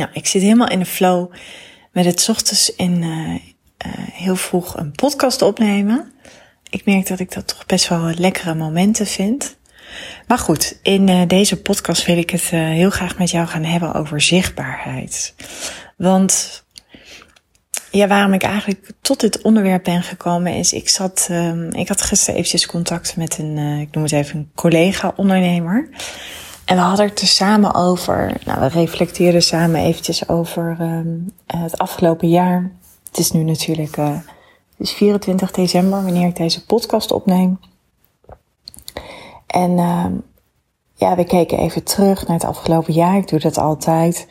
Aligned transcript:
Nou, 0.00 0.12
ik 0.12 0.26
zit 0.26 0.42
helemaal 0.42 0.68
in 0.68 0.78
de 0.78 0.86
flow 0.86 1.32
met 1.92 2.04
het 2.04 2.28
ochtends 2.28 2.74
in 2.74 3.02
uh, 3.02 3.30
uh, 3.30 3.38
heel 4.12 4.36
vroeg 4.36 4.76
een 4.76 4.92
podcast 4.92 5.42
opnemen. 5.42 6.12
Ik 6.70 6.84
merk 6.84 7.06
dat 7.06 7.20
ik 7.20 7.32
dat 7.32 7.48
toch 7.48 7.66
best 7.66 7.88
wel 7.88 8.12
lekkere 8.16 8.54
momenten 8.54 9.06
vind. 9.06 9.56
Maar 10.26 10.38
goed, 10.38 10.78
in 10.82 11.08
uh, 11.08 11.22
deze 11.26 11.62
podcast 11.62 12.06
wil 12.06 12.18
ik 12.18 12.30
het 12.30 12.42
heel 12.42 12.90
graag 12.90 13.18
met 13.18 13.30
jou 13.30 13.46
gaan 13.46 13.64
hebben 13.64 13.94
over 13.94 14.20
zichtbaarheid. 14.20 15.34
Want 15.96 16.64
ja, 17.90 18.06
waarom 18.06 18.32
ik 18.32 18.42
eigenlijk 18.42 18.90
tot 19.00 19.20
dit 19.20 19.42
onderwerp 19.42 19.84
ben 19.84 20.02
gekomen 20.02 20.54
is, 20.54 20.72
ik 20.72 20.88
zat, 20.88 21.28
um, 21.30 21.72
ik 21.72 21.88
had 21.88 22.02
gisteren 22.02 22.34
eventjes 22.34 22.66
contact 22.66 23.16
met 23.16 23.38
een, 23.38 23.58
ik 23.58 23.94
noem 23.94 24.02
het 24.02 24.12
even 24.12 24.38
een 24.38 24.50
collega-ondernemer. 24.54 25.88
En 26.70 26.76
we 26.76 26.82
hadden 26.82 27.06
het 27.06 27.20
er 27.20 27.26
samen 27.26 27.74
over, 27.74 28.32
nou, 28.44 28.60
we 28.60 28.66
reflecteerden 28.66 29.42
samen 29.42 29.80
eventjes 29.80 30.28
over 30.28 30.76
um, 30.80 31.32
het 31.46 31.78
afgelopen 31.78 32.28
jaar. 32.28 32.72
Het 33.08 33.18
is 33.18 33.30
nu 33.30 33.42
natuurlijk, 33.42 33.96
uh, 33.96 34.14
het 34.76 34.88
is 34.88 34.92
24 34.92 35.50
december 35.50 36.02
wanneer 36.02 36.28
ik 36.28 36.36
deze 36.36 36.66
podcast 36.66 37.12
opneem. 37.12 37.60
En 39.46 39.70
uh, 39.70 40.06
ja, 40.94 41.16
we 41.16 41.24
keken 41.24 41.58
even 41.58 41.84
terug 41.84 42.26
naar 42.26 42.36
het 42.36 42.48
afgelopen 42.48 42.92
jaar. 42.92 43.16
Ik 43.16 43.28
doe 43.28 43.40
dat 43.40 43.58
altijd. 43.58 44.28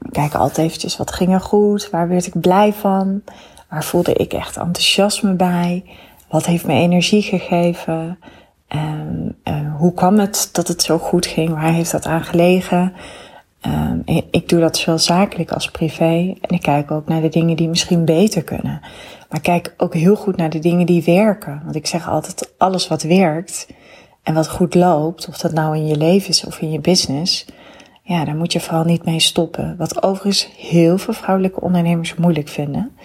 Ik 0.00 0.12
kijk 0.12 0.34
altijd 0.34 0.66
eventjes 0.66 0.96
wat 0.96 1.12
ging 1.12 1.32
er 1.32 1.40
goed, 1.40 1.90
waar 1.90 2.08
werd 2.08 2.26
ik 2.26 2.40
blij 2.40 2.72
van, 2.72 3.22
waar 3.68 3.84
voelde 3.84 4.14
ik 4.14 4.32
echt 4.32 4.56
enthousiasme 4.56 5.32
bij, 5.34 5.84
wat 6.28 6.46
heeft 6.46 6.66
me 6.66 6.72
energie 6.72 7.22
gegeven. 7.22 8.18
Um, 8.74 9.34
uh, 9.44 9.76
hoe 9.76 9.94
kwam 9.94 10.18
het 10.18 10.48
dat 10.52 10.68
het 10.68 10.82
zo 10.82 10.98
goed 10.98 11.26
ging? 11.26 11.50
Waar 11.50 11.72
heeft 11.72 11.90
dat 11.90 12.06
aan 12.06 12.24
gelegen? 12.24 12.92
Um, 13.66 14.02
ik 14.30 14.48
doe 14.48 14.60
dat 14.60 14.76
zowel 14.76 14.98
zakelijk 14.98 15.52
als 15.52 15.70
privé. 15.70 16.34
En 16.40 16.54
ik 16.54 16.62
kijk 16.62 16.90
ook 16.90 17.08
naar 17.08 17.20
de 17.20 17.28
dingen 17.28 17.56
die 17.56 17.68
misschien 17.68 18.04
beter 18.04 18.42
kunnen. 18.42 18.80
Maar 19.30 19.40
kijk 19.40 19.74
ook 19.76 19.94
heel 19.94 20.16
goed 20.16 20.36
naar 20.36 20.50
de 20.50 20.58
dingen 20.58 20.86
die 20.86 21.04
werken. 21.04 21.60
Want 21.64 21.76
ik 21.76 21.86
zeg 21.86 22.08
altijd, 22.08 22.52
alles 22.58 22.88
wat 22.88 23.02
werkt 23.02 23.66
en 24.22 24.34
wat 24.34 24.48
goed 24.48 24.74
loopt, 24.74 25.28
of 25.28 25.38
dat 25.38 25.52
nou 25.52 25.76
in 25.76 25.86
je 25.86 25.96
leven 25.96 26.28
is 26.28 26.44
of 26.44 26.60
in 26.60 26.70
je 26.70 26.80
business, 26.80 27.46
ja, 28.02 28.24
daar 28.24 28.36
moet 28.36 28.52
je 28.52 28.60
vooral 28.60 28.84
niet 28.84 29.04
mee 29.04 29.20
stoppen. 29.20 29.74
Wat 29.78 30.02
overigens 30.02 30.48
heel 30.56 30.98
veel 30.98 31.14
vrouwelijke 31.14 31.60
ondernemers 31.60 32.14
moeilijk 32.14 32.48
vinden. 32.48 32.96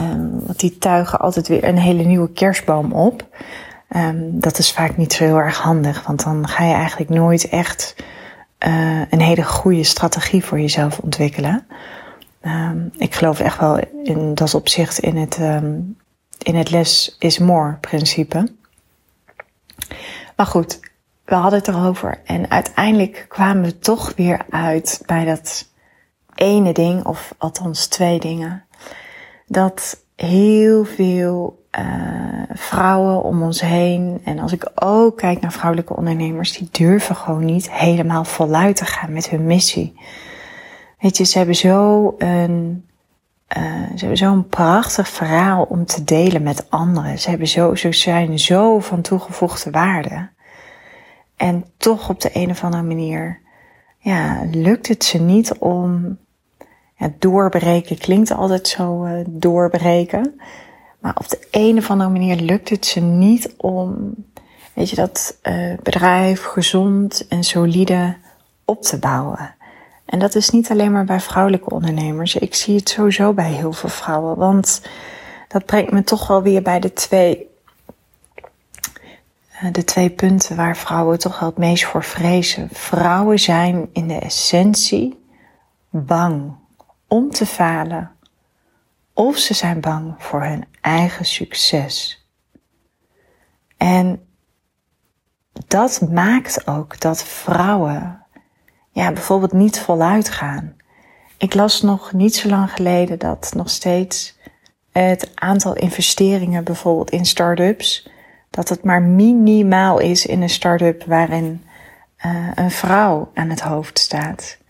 Um, 0.00 0.40
want 0.46 0.60
die 0.60 0.78
tuigen 0.78 1.18
altijd 1.18 1.48
weer 1.48 1.64
een 1.64 1.78
hele 1.78 2.02
nieuwe 2.02 2.32
kerstboom 2.32 2.92
op. 2.92 3.26
Um, 3.96 4.40
dat 4.40 4.58
is 4.58 4.72
vaak 4.72 4.96
niet 4.96 5.12
zo 5.12 5.24
heel 5.24 5.38
erg 5.38 5.58
handig, 5.58 6.06
want 6.06 6.24
dan 6.24 6.48
ga 6.48 6.64
je 6.64 6.74
eigenlijk 6.74 7.10
nooit 7.10 7.48
echt 7.48 7.94
uh, 8.66 9.00
een 9.10 9.20
hele 9.20 9.44
goede 9.44 9.84
strategie 9.84 10.44
voor 10.44 10.60
jezelf 10.60 10.98
ontwikkelen. 10.98 11.66
Um, 12.42 12.90
ik 12.96 13.14
geloof 13.14 13.40
echt 13.40 13.58
wel 13.58 13.78
in 14.02 14.34
dat 14.34 14.54
opzicht 14.54 14.98
in 14.98 15.16
het, 15.16 15.38
um, 15.38 15.96
in 16.38 16.54
het 16.54 16.70
less 16.70 17.16
is 17.18 17.38
more 17.38 17.76
principe. 17.80 18.52
Maar 20.36 20.46
goed, 20.46 20.80
we 21.24 21.34
hadden 21.34 21.58
het 21.58 21.68
erover 21.68 22.20
en 22.24 22.50
uiteindelijk 22.50 23.24
kwamen 23.28 23.62
we 23.62 23.78
toch 23.78 24.12
weer 24.16 24.44
uit 24.50 25.02
bij 25.06 25.24
dat 25.24 25.70
ene 26.34 26.72
ding, 26.72 27.04
of 27.04 27.34
althans 27.38 27.86
twee 27.86 28.20
dingen. 28.20 28.64
Dat 29.46 30.01
heel 30.26 30.84
veel 30.84 31.66
uh, 31.78 32.42
vrouwen 32.52 33.22
om 33.22 33.42
ons 33.42 33.60
heen. 33.60 34.20
En 34.24 34.38
als 34.38 34.52
ik 34.52 34.70
ook 34.74 35.16
kijk 35.16 35.40
naar 35.40 35.52
vrouwelijke 35.52 35.96
ondernemers, 35.96 36.52
die 36.52 36.68
durven 36.70 37.16
gewoon 37.16 37.44
niet 37.44 37.70
helemaal 37.70 38.24
voluit 38.24 38.76
te 38.76 38.84
gaan 38.84 39.12
met 39.12 39.30
hun 39.30 39.46
missie. 39.46 40.00
Weet 40.98 41.16
je, 41.16 41.24
ze 41.24 41.36
hebben 41.38 41.56
zo 41.56 42.14
een, 42.18 42.86
uh, 43.56 43.62
ze 43.88 43.98
hebben 43.98 44.16
zo'n 44.16 44.48
prachtig 44.48 45.08
verhaal 45.08 45.62
om 45.62 45.84
te 45.84 46.04
delen 46.04 46.42
met 46.42 46.70
anderen. 46.70 47.18
Ze 47.18 47.30
hebben 47.30 47.48
zo, 47.48 47.74
ze 47.74 47.92
zijn 47.92 48.38
zo 48.38 48.78
van 48.78 49.00
toegevoegde 49.00 49.70
waarde. 49.70 50.30
En 51.36 51.64
toch 51.76 52.08
op 52.08 52.20
de 52.20 52.30
een 52.32 52.50
of 52.50 52.64
andere 52.64 52.82
manier, 52.82 53.40
ja, 53.98 54.46
lukt 54.50 54.88
het 54.88 55.04
ze 55.04 55.18
niet 55.18 55.54
om, 55.58 56.18
ja, 56.94 57.12
doorbreken 57.18 57.98
klinkt 57.98 58.32
altijd 58.32 58.68
zo 58.68 59.04
uh, 59.04 59.24
doorbreken. 59.28 60.40
Maar 60.98 61.16
op 61.16 61.28
de 61.28 61.46
een 61.50 61.78
of 61.78 61.90
andere 61.90 62.10
manier 62.10 62.36
lukt 62.36 62.68
het 62.68 62.86
ze 62.86 63.00
niet 63.00 63.54
om, 63.56 64.14
weet 64.74 64.90
je, 64.90 64.96
dat 64.96 65.38
uh, 65.42 65.74
bedrijf 65.82 66.44
gezond 66.44 67.26
en 67.28 67.44
solide 67.44 68.16
op 68.64 68.82
te 68.82 68.98
bouwen. 68.98 69.54
En 70.04 70.18
dat 70.18 70.34
is 70.34 70.50
niet 70.50 70.70
alleen 70.70 70.92
maar 70.92 71.04
bij 71.04 71.20
vrouwelijke 71.20 71.70
ondernemers. 71.70 72.34
Ik 72.34 72.54
zie 72.54 72.76
het 72.76 72.88
sowieso 72.88 73.32
bij 73.32 73.50
heel 73.50 73.72
veel 73.72 73.88
vrouwen. 73.88 74.36
Want 74.36 74.82
dat 75.48 75.64
brengt 75.64 75.92
me 75.92 76.04
toch 76.04 76.26
wel 76.26 76.42
weer 76.42 76.62
bij 76.62 76.80
de 76.80 76.92
twee, 76.92 77.48
uh, 79.62 79.72
de 79.72 79.84
twee 79.84 80.10
punten 80.10 80.56
waar 80.56 80.76
vrouwen 80.76 81.18
toch 81.18 81.40
wel 81.40 81.48
het 81.48 81.58
meest 81.58 81.84
voor 81.84 82.04
vrezen. 82.04 82.68
Vrouwen 82.72 83.38
zijn 83.38 83.88
in 83.92 84.08
de 84.08 84.18
essentie 84.18 85.24
bang 85.90 86.60
om 87.12 87.30
te 87.30 87.46
falen 87.46 88.10
of 89.12 89.36
ze 89.36 89.54
zijn 89.54 89.80
bang 89.80 90.14
voor 90.18 90.42
hun 90.42 90.64
eigen 90.80 91.24
succes. 91.24 92.26
En 93.76 94.26
dat 95.66 96.00
maakt 96.10 96.66
ook 96.66 97.00
dat 97.00 97.24
vrouwen 97.24 98.26
ja, 98.90 99.12
bijvoorbeeld 99.12 99.52
niet 99.52 99.80
voluit 99.80 100.28
gaan. 100.28 100.76
Ik 101.38 101.54
las 101.54 101.82
nog 101.82 102.12
niet 102.12 102.36
zo 102.36 102.48
lang 102.48 102.70
geleden 102.70 103.18
dat 103.18 103.52
nog 103.56 103.70
steeds 103.70 104.38
het 104.92 105.30
aantal 105.34 105.74
investeringen 105.74 106.64
bijvoorbeeld 106.64 107.10
in 107.10 107.24
start-ups, 107.24 108.10
dat 108.50 108.68
het 108.68 108.84
maar 108.84 109.02
minimaal 109.02 109.98
is 109.98 110.26
in 110.26 110.42
een 110.42 110.50
start-up 110.50 111.04
waarin 111.04 111.64
uh, 112.26 112.50
een 112.54 112.70
vrouw 112.70 113.30
aan 113.34 113.48
het 113.48 113.60
hoofd 113.60 113.98
staat. 113.98 114.60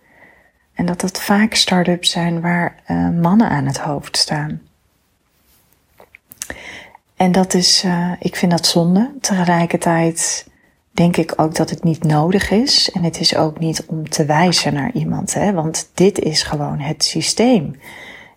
En 0.74 0.86
dat 0.86 1.00
het 1.00 1.20
vaak 1.20 1.54
start-ups 1.54 2.10
zijn 2.10 2.40
waar 2.40 2.82
uh, 2.90 3.08
mannen 3.08 3.48
aan 3.48 3.66
het 3.66 3.78
hoofd 3.78 4.16
staan. 4.16 4.60
En 7.16 7.32
dat 7.32 7.54
is, 7.54 7.84
uh, 7.84 8.12
ik 8.18 8.36
vind 8.36 8.52
dat 8.52 8.66
zonde. 8.66 9.10
Tegelijkertijd 9.20 10.46
denk 10.90 11.16
ik 11.16 11.32
ook 11.36 11.54
dat 11.54 11.70
het 11.70 11.84
niet 11.84 12.04
nodig 12.04 12.50
is. 12.50 12.90
En 12.90 13.02
het 13.02 13.20
is 13.20 13.36
ook 13.36 13.58
niet 13.58 13.84
om 13.86 14.08
te 14.08 14.24
wijzen 14.24 14.74
naar 14.74 14.92
iemand, 14.92 15.34
hè? 15.34 15.52
want 15.52 15.90
dit 15.94 16.18
is 16.18 16.42
gewoon 16.42 16.78
het 16.78 17.04
systeem. 17.04 17.76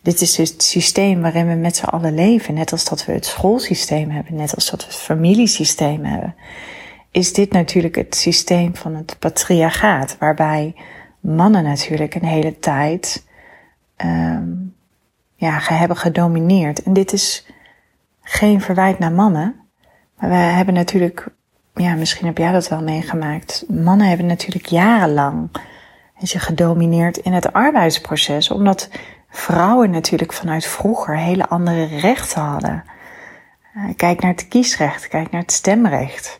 Dit 0.01 0.21
is 0.21 0.37
het 0.37 0.63
systeem 0.63 1.21
waarin 1.21 1.47
we 1.47 1.53
met 1.53 1.75
z'n 1.75 1.85
allen 1.85 2.15
leven. 2.15 2.53
Net 2.53 2.71
als 2.71 2.85
dat 2.85 3.05
we 3.05 3.11
het 3.11 3.25
schoolsysteem 3.25 4.09
hebben, 4.09 4.35
net 4.35 4.55
als 4.55 4.69
dat 4.69 4.81
we 4.81 4.87
het 4.87 4.95
familiesysteem 4.95 6.03
hebben. 6.03 6.35
Is 7.11 7.33
dit 7.33 7.51
natuurlijk 7.51 7.95
het 7.95 8.15
systeem 8.15 8.75
van 8.75 8.95
het 8.95 9.15
patriarchaat, 9.19 10.15
waarbij 10.19 10.75
mannen 11.25 11.63
natuurlijk 11.63 12.15
een 12.15 12.25
hele 12.25 12.59
tijd 12.59 13.25
um, 13.97 14.75
ja, 15.35 15.59
hebben 15.63 15.97
gedomineerd. 15.97 16.83
En 16.83 16.93
dit 16.93 17.13
is 17.13 17.47
geen 18.21 18.61
verwijt 18.61 18.99
naar 18.99 19.11
mannen. 19.11 19.55
Maar 20.19 20.29
we 20.29 20.35
hebben 20.35 20.73
natuurlijk, 20.73 21.27
ja, 21.73 21.95
misschien 21.95 22.25
heb 22.25 22.37
jij 22.37 22.51
dat 22.51 22.67
wel 22.67 22.83
meegemaakt. 22.83 23.65
Mannen 23.67 24.07
hebben 24.07 24.25
natuurlijk 24.25 24.65
jarenlang 24.65 25.49
je, 26.19 26.39
gedomineerd 26.39 27.17
in 27.17 27.33
het 27.33 27.53
arbeidsproces. 27.53 28.51
Omdat 28.51 28.89
vrouwen 29.29 29.89
natuurlijk 29.89 30.33
vanuit 30.33 30.65
vroeger 30.65 31.17
hele 31.17 31.47
andere 31.47 31.85
rechten 31.85 32.41
hadden. 32.41 32.83
Eh, 33.73 33.83
kijk 33.95 34.21
naar 34.21 34.31
het 34.31 34.47
kiesrecht, 34.47 35.07
kijk 35.07 35.31
naar 35.31 35.41
het 35.41 35.51
stemrecht. 35.51 36.39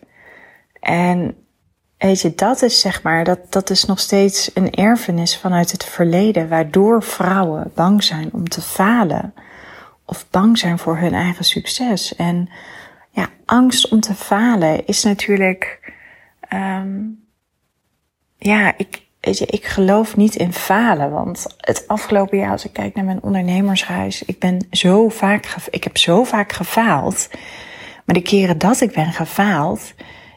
En 0.80 1.45
Weet 1.98 2.22
je, 2.22 2.36
dat 2.36 2.62
is 2.62 2.80
zeg 2.80 3.04
maar, 3.04 3.24
dat, 3.24 3.40
dat 3.50 3.70
is 3.70 3.86
nog 3.86 4.00
steeds 4.00 4.52
een 4.54 4.72
erfenis 4.72 5.38
vanuit 5.38 5.72
het 5.72 5.86
verleden, 5.86 6.50
waardoor 6.50 7.04
vrouwen 7.04 7.72
bang 7.76 8.04
zijn 8.04 8.30
om 8.34 8.50
te 8.50 8.62
falen 8.62 9.34
of 10.06 10.26
bang 10.30 10.58
zijn 10.58 10.80
voor 10.80 10.98
hun 10.98 11.14
eigen 11.14 11.46
succes. 11.46 12.16
En 12.16 12.50
ja, 13.12 13.30
angst 13.46 13.90
om 13.90 14.00
te 14.00 14.14
falen 14.16 14.88
is 14.88 15.04
natuurlijk, 15.04 15.94
um, 16.54 17.24
ja, 18.38 18.74
ik, 18.78 19.02
weet 19.20 19.38
je, 19.38 19.46
ik 19.46 19.66
geloof 19.66 20.16
niet 20.16 20.36
in 20.36 20.54
falen. 20.54 21.12
Want 21.12 21.56
het 21.58 21.88
afgelopen 21.88 22.38
jaar, 22.38 22.52
als 22.52 22.66
ik 22.66 22.74
kijk 22.74 22.96
naar 22.96 23.06
mijn 23.06 23.24
ondernemersreis, 23.24 24.24
ik 24.24 24.40
ben 24.40 24.68
zo 24.72 25.10
vaak, 25.10 25.56
ik 25.70 25.84
heb 25.84 25.98
zo 25.98 26.24
vaak 26.24 26.52
gefaald. 26.52 27.30
Maar 28.06 28.16
de 28.16 28.22
keren 28.22 28.58
dat 28.58 28.82
ik 28.82 28.94
ben 28.94 29.14
gefaald, 29.14 29.94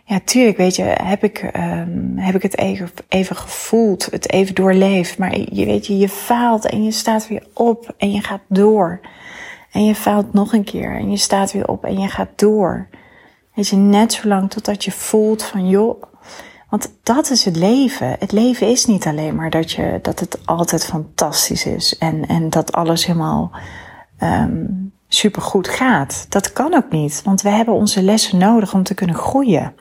ja, 0.08 0.20
tuurlijk, 0.25 0.56
weet 0.56 0.76
je, 0.76 0.82
heb 0.82 1.25
ik, 1.25 1.50
um, 1.56 2.12
heb 2.16 2.34
ik 2.34 2.43
het 2.43 2.58
even, 2.58 2.90
even 3.08 3.37
gevoeld, 3.37 4.08
het 4.10 4.32
even 4.32 4.55
doorleefd. 4.55 5.19
Maar 5.19 5.38
je 5.38 5.66
weet 5.66 5.87
je, 5.87 5.99
je 5.99 6.08
faalt 6.08 6.66
en 6.66 6.84
je 6.84 6.90
staat 6.90 7.28
weer 7.28 7.43
op 7.52 7.94
en 7.96 8.12
je 8.12 8.20
gaat 8.20 8.40
door. 8.46 9.00
En 9.72 9.84
je 9.84 9.94
faalt 9.94 10.32
nog 10.32 10.52
een 10.52 10.64
keer 10.64 10.96
en 10.96 11.10
je 11.10 11.16
staat 11.16 11.52
weer 11.52 11.69
op 11.69 11.84
en 11.84 11.99
je 12.00 12.08
gaat 12.08 12.28
door. 12.37 12.88
Weet 13.55 13.69
je, 13.69 13.76
net 13.76 14.12
zo 14.12 14.28
lang 14.28 14.50
totdat 14.50 14.84
je 14.84 14.90
voelt 14.90 15.43
van, 15.43 15.69
joh, 15.69 16.02
want 16.70 16.93
dat 17.02 17.31
is 17.31 17.44
het 17.44 17.56
leven. 17.56 18.16
Het 18.19 18.32
leven 18.32 18.69
is 18.69 18.87
niet 18.87 19.06
alleen 19.06 19.34
maar 19.34 19.50
dat, 19.50 19.72
je, 19.72 19.99
dat 20.02 20.20
het 20.20 20.38
altijd 20.46 20.84
fantastisch 20.84 21.66
is 21.66 21.99
en, 21.99 22.26
en 22.26 22.50
dat 22.50 22.72
alles 22.72 23.06
helemaal 23.06 23.50
um, 24.22 24.93
supergoed 25.08 25.69
gaat. 25.69 26.26
Dat 26.28 26.52
kan 26.52 26.75
ook 26.75 26.90
niet, 26.90 27.22
want 27.25 27.43
we 27.43 27.49
hebben 27.49 27.75
onze 27.75 28.02
lessen 28.02 28.38
nodig 28.38 28.75
om 28.75 28.82
te 28.82 28.94
kunnen 28.94 29.16
groeien. 29.16 29.75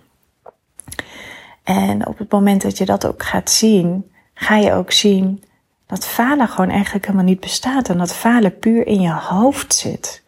En 1.67 2.07
op 2.07 2.17
het 2.17 2.31
moment 2.31 2.61
dat 2.61 2.77
je 2.77 2.85
dat 2.85 3.05
ook 3.05 3.23
gaat 3.23 3.49
zien, 3.49 4.11
ga 4.33 4.55
je 4.55 4.73
ook 4.73 4.91
zien 4.91 5.43
dat 5.87 6.07
falen 6.07 6.47
gewoon 6.47 6.69
eigenlijk 6.69 7.05
helemaal 7.05 7.27
niet 7.27 7.39
bestaat 7.39 7.89
en 7.89 7.97
dat 7.97 8.13
falen 8.13 8.59
puur 8.59 8.87
in 8.87 9.01
je 9.01 9.11
hoofd 9.11 9.73
zit. 9.73 10.23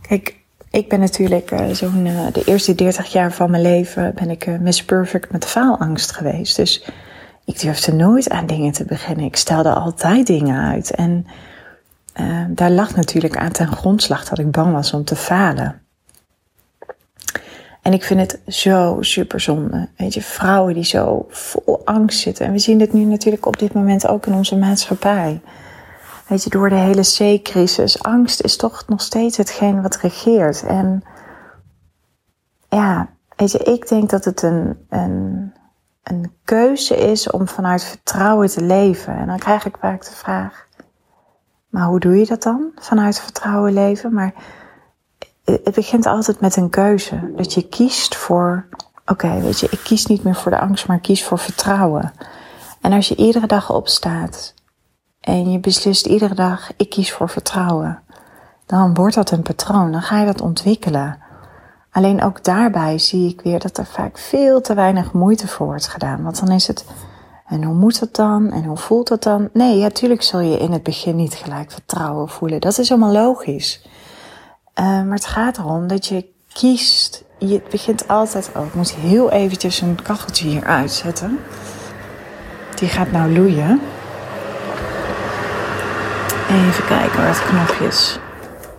Kijk, 0.00 0.36
ik 0.70 0.88
ben 0.88 1.00
natuurlijk 1.00 1.50
uh, 1.50 1.68
zo'n 1.68 2.06
uh, 2.06 2.26
de 2.32 2.42
eerste 2.44 2.74
30 2.74 3.12
jaar 3.12 3.32
van 3.32 3.50
mijn 3.50 3.62
leven 3.62 4.14
ben 4.14 4.30
ik 4.30 4.46
uh, 4.46 4.58
Miss 4.58 4.84
Perfect 4.84 5.32
met 5.32 5.44
faalangst 5.44 6.12
geweest. 6.12 6.56
Dus 6.56 6.84
ik 7.44 7.60
durfde 7.60 7.92
nooit 7.92 8.30
aan 8.30 8.46
dingen 8.46 8.72
te 8.72 8.84
beginnen. 8.84 9.24
Ik 9.24 9.36
stelde 9.36 9.72
altijd 9.72 10.26
dingen 10.26 10.64
uit. 10.64 10.90
En 10.90 11.26
daar 12.48 12.70
lag 12.70 12.96
natuurlijk 12.96 13.36
aan 13.36 13.52
ten 13.52 13.72
grondslag 13.72 14.28
dat 14.28 14.38
ik 14.38 14.50
bang 14.50 14.72
was 14.72 14.92
om 14.92 15.04
te 15.04 15.16
falen. 15.16 15.82
En 17.82 17.92
ik 17.92 18.04
vind 18.04 18.20
het 18.20 18.54
zo 18.54 18.96
super 19.00 19.40
zonde. 19.40 19.88
Weet 19.96 20.14
je, 20.14 20.22
vrouwen 20.22 20.74
die 20.74 20.84
zo 20.84 21.26
vol 21.28 21.80
angst 21.84 22.20
zitten. 22.20 22.46
En 22.46 22.52
we 22.52 22.58
zien 22.58 22.78
dit 22.78 22.92
nu 22.92 23.04
natuurlijk 23.04 23.46
op 23.46 23.58
dit 23.58 23.72
moment 23.72 24.08
ook 24.08 24.26
in 24.26 24.34
onze 24.34 24.56
maatschappij. 24.56 25.40
Weet 26.26 26.44
je, 26.44 26.50
door 26.50 26.68
de 26.68 26.74
hele 26.74 27.02
C-crisis. 27.02 28.02
Angst 28.02 28.42
is 28.42 28.56
toch 28.56 28.84
nog 28.88 29.00
steeds 29.00 29.36
hetgeen 29.36 29.82
wat 29.82 29.96
regeert. 29.96 30.62
En 30.62 31.02
ja, 32.68 33.08
weet 33.36 33.52
je, 33.52 33.58
ik 33.58 33.88
denk 33.88 34.10
dat 34.10 34.24
het 34.24 34.42
een, 34.42 34.86
een, 34.88 35.52
een 36.02 36.32
keuze 36.44 36.96
is 36.96 37.30
om 37.30 37.48
vanuit 37.48 37.84
vertrouwen 37.84 38.48
te 38.48 38.62
leven. 38.62 39.16
En 39.16 39.26
dan 39.26 39.38
krijg 39.38 39.66
ik 39.66 39.76
vaak 39.80 40.04
de 40.04 40.14
vraag, 40.14 40.66
maar 41.68 41.86
hoe 41.86 42.00
doe 42.00 42.18
je 42.18 42.26
dat 42.26 42.42
dan? 42.42 42.70
Vanuit 42.74 43.20
vertrouwen 43.20 43.72
leven? 43.72 44.12
Maar 44.12 44.34
het 45.64 45.74
begint 45.74 46.06
altijd 46.06 46.40
met 46.40 46.56
een 46.56 46.70
keuze. 46.70 47.32
Dat 47.36 47.54
je 47.54 47.68
kiest 47.68 48.16
voor, 48.16 48.66
oké, 49.06 49.40
weet 49.40 49.60
je, 49.60 49.68
ik 49.70 49.80
kies 49.84 50.06
niet 50.06 50.22
meer 50.22 50.34
voor 50.34 50.50
de 50.50 50.60
angst, 50.60 50.86
maar 50.86 50.96
ik 50.96 51.02
kies 51.02 51.24
voor 51.24 51.38
vertrouwen. 51.38 52.12
En 52.80 52.92
als 52.92 53.08
je 53.08 53.16
iedere 53.16 53.46
dag 53.46 53.70
opstaat 53.70 54.54
en 55.20 55.50
je 55.50 55.58
beslist 55.58 56.06
iedere 56.06 56.34
dag, 56.34 56.70
ik 56.76 56.90
kies 56.90 57.12
voor 57.12 57.28
vertrouwen, 57.28 58.02
dan 58.66 58.94
wordt 58.94 59.14
dat 59.14 59.30
een 59.30 59.42
patroon, 59.42 59.92
dan 59.92 60.02
ga 60.02 60.18
je 60.18 60.26
dat 60.26 60.40
ontwikkelen. 60.40 61.18
Alleen 61.90 62.22
ook 62.22 62.44
daarbij 62.44 62.98
zie 62.98 63.28
ik 63.28 63.40
weer 63.40 63.58
dat 63.58 63.78
er 63.78 63.86
vaak 63.86 64.18
veel 64.18 64.60
te 64.60 64.74
weinig 64.74 65.12
moeite 65.12 65.48
voor 65.48 65.66
wordt 65.66 65.88
gedaan. 65.88 66.22
Want 66.22 66.40
dan 66.40 66.54
is 66.54 66.66
het, 66.66 66.84
en 67.46 67.64
hoe 67.64 67.74
moet 67.74 68.00
het 68.00 68.14
dan? 68.14 68.50
En 68.50 68.64
hoe 68.64 68.76
voelt 68.76 69.08
het 69.08 69.22
dan? 69.22 69.48
Nee, 69.52 69.78
ja, 69.78 69.88
tuurlijk 69.88 70.22
zul 70.22 70.40
je 70.40 70.58
in 70.58 70.72
het 70.72 70.82
begin 70.82 71.16
niet 71.16 71.34
gelijk 71.34 71.70
vertrouwen 71.70 72.28
voelen. 72.28 72.60
Dat 72.60 72.78
is 72.78 72.90
allemaal 72.90 73.12
logisch. 73.12 73.88
Uh, 74.74 74.84
maar 74.84 75.14
het 75.14 75.26
gaat 75.26 75.58
erom 75.58 75.86
dat 75.86 76.06
je 76.06 76.24
kiest. 76.52 77.24
Je 77.38 77.62
begint 77.70 78.08
altijd. 78.08 78.50
Oh, 78.56 78.66
ik 78.66 78.74
moet 78.74 78.94
heel 78.94 79.30
eventjes 79.30 79.80
een 79.80 80.02
kacheltje 80.02 80.48
hier 80.48 80.64
uitzetten. 80.64 81.38
Die 82.74 82.88
gaat 82.88 83.10
nou 83.10 83.32
loeien. 83.32 83.80
Even 86.50 86.86
kijken 86.86 87.26
wat 87.26 87.44
knopjes. 87.44 88.18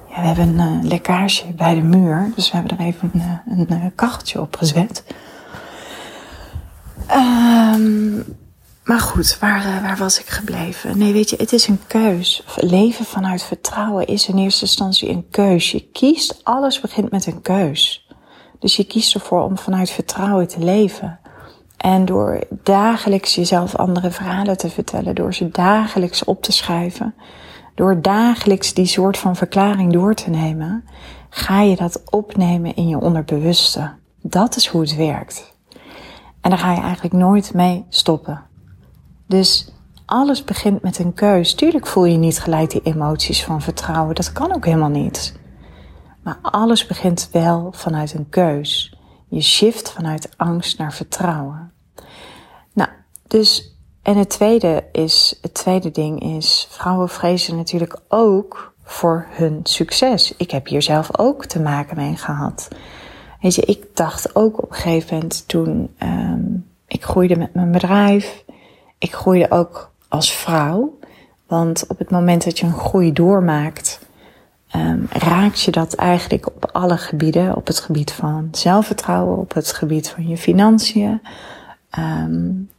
Ja, 0.09 0.21
we 0.21 0.27
hebben 0.27 0.59
een 0.59 0.83
uh, 0.83 0.89
lekkage 0.89 1.53
bij 1.53 1.75
de 1.75 1.81
muur. 1.81 2.31
Dus 2.35 2.51
we 2.51 2.57
hebben 2.57 2.77
er 2.77 2.85
even 2.85 3.11
een, 3.13 3.41
een, 3.57 3.71
een 3.71 3.95
kacheltje 3.95 4.41
op 4.41 4.55
gezet. 4.55 5.03
Um, 7.11 8.25
maar 8.91 8.99
goed, 8.99 9.37
waar, 9.39 9.65
uh, 9.65 9.81
waar 9.81 9.97
was 9.97 10.19
ik 10.19 10.27
gebleven? 10.27 10.97
Nee, 10.97 11.13
weet 11.13 11.29
je, 11.29 11.35
het 11.35 11.53
is 11.53 11.67
een 11.67 11.79
keus. 11.87 12.43
Leven 12.55 13.05
vanuit 13.05 13.43
vertrouwen 13.43 14.07
is 14.07 14.27
in 14.27 14.37
eerste 14.37 14.65
instantie 14.65 15.09
een 15.09 15.27
keus. 15.29 15.71
Je 15.71 15.89
kiest, 15.91 16.39
alles 16.43 16.79
begint 16.79 17.11
met 17.11 17.25
een 17.25 17.41
keus. 17.41 18.07
Dus 18.59 18.75
je 18.75 18.83
kiest 18.83 19.13
ervoor 19.13 19.41
om 19.41 19.57
vanuit 19.57 19.89
vertrouwen 19.89 20.47
te 20.47 20.59
leven. 20.59 21.19
En 21.77 22.05
door 22.05 22.43
dagelijks 22.63 23.35
jezelf 23.35 23.75
andere 23.75 24.11
verhalen 24.11 24.57
te 24.57 24.69
vertellen, 24.69 25.15
door 25.15 25.33
ze 25.33 25.49
dagelijks 25.49 26.23
op 26.23 26.43
te 26.43 26.51
schrijven, 26.51 27.15
door 27.75 28.01
dagelijks 28.01 28.73
die 28.73 28.85
soort 28.85 29.17
van 29.17 29.35
verklaring 29.35 29.93
door 29.93 30.13
te 30.13 30.29
nemen, 30.29 30.85
ga 31.29 31.61
je 31.61 31.75
dat 31.75 32.01
opnemen 32.09 32.75
in 32.75 32.87
je 32.87 32.99
onderbewuste. 32.99 33.93
Dat 34.21 34.55
is 34.55 34.67
hoe 34.67 34.81
het 34.81 34.95
werkt. 34.95 35.53
En 36.41 36.49
daar 36.49 36.59
ga 36.59 36.73
je 36.73 36.81
eigenlijk 36.81 37.13
nooit 37.13 37.53
mee 37.53 37.85
stoppen. 37.89 38.49
Dus 39.31 39.67
alles 40.05 40.43
begint 40.43 40.81
met 40.81 40.99
een 40.99 41.13
keus. 41.13 41.53
Tuurlijk 41.53 41.87
voel 41.87 42.05
je 42.05 42.17
niet 42.17 42.39
gelijk 42.39 42.69
die 42.69 42.81
emoties 42.83 43.43
van 43.43 43.61
vertrouwen. 43.61 44.15
Dat 44.15 44.31
kan 44.31 44.53
ook 44.55 44.65
helemaal 44.65 44.89
niet. 44.89 45.39
Maar 46.23 46.37
alles 46.41 46.85
begint 46.85 47.29
wel 47.31 47.71
vanuit 47.75 48.13
een 48.13 48.29
keus. 48.29 48.97
Je 49.27 49.41
shift 49.41 49.91
vanuit 49.91 50.29
angst 50.37 50.77
naar 50.77 50.93
vertrouwen. 50.93 51.71
Nou, 52.73 52.89
dus, 53.27 53.75
en 54.01 54.17
het 54.17 54.29
tweede 54.29 54.83
is, 54.91 55.39
het 55.41 55.53
tweede 55.53 55.91
ding 55.91 56.21
is, 56.35 56.67
vrouwen 56.69 57.09
vrezen 57.09 57.55
natuurlijk 57.55 58.01
ook 58.07 58.73
voor 58.83 59.27
hun 59.29 59.59
succes. 59.63 60.33
Ik 60.37 60.51
heb 60.51 60.67
hier 60.67 60.81
zelf 60.81 61.19
ook 61.19 61.45
te 61.45 61.59
maken 61.59 61.97
mee 61.97 62.15
gehad. 62.15 62.67
Weet 63.41 63.55
je, 63.55 63.61
ik 63.61 63.85
dacht 63.93 64.35
ook 64.35 64.63
op 64.63 64.69
een 64.69 64.75
gegeven 64.75 65.13
moment 65.13 65.47
toen 65.47 65.95
um, 66.03 66.65
ik 66.87 67.03
groeide 67.03 67.37
met 67.37 67.53
mijn 67.53 67.71
bedrijf, 67.71 68.43
ik 69.01 69.13
groeide 69.13 69.51
ook 69.51 69.91
als 70.07 70.31
vrouw. 70.33 70.99
Want 71.47 71.87
op 71.87 71.97
het 71.97 72.09
moment 72.09 72.43
dat 72.43 72.59
je 72.59 72.65
een 72.65 72.73
groei 72.73 73.13
doormaakt, 73.13 73.99
um, 74.75 75.07
raakt 75.09 75.61
je 75.61 75.71
dat 75.71 75.93
eigenlijk 75.93 76.47
op 76.47 76.69
alle 76.71 76.97
gebieden. 76.97 77.55
Op 77.55 77.67
het 77.67 77.79
gebied 77.79 78.11
van 78.11 78.47
zelfvertrouwen, 78.51 79.37
op 79.37 79.53
het 79.53 79.73
gebied 79.73 80.09
van 80.09 80.27
je 80.27 80.37
financiën, 80.37 81.21
um, 81.99 82.69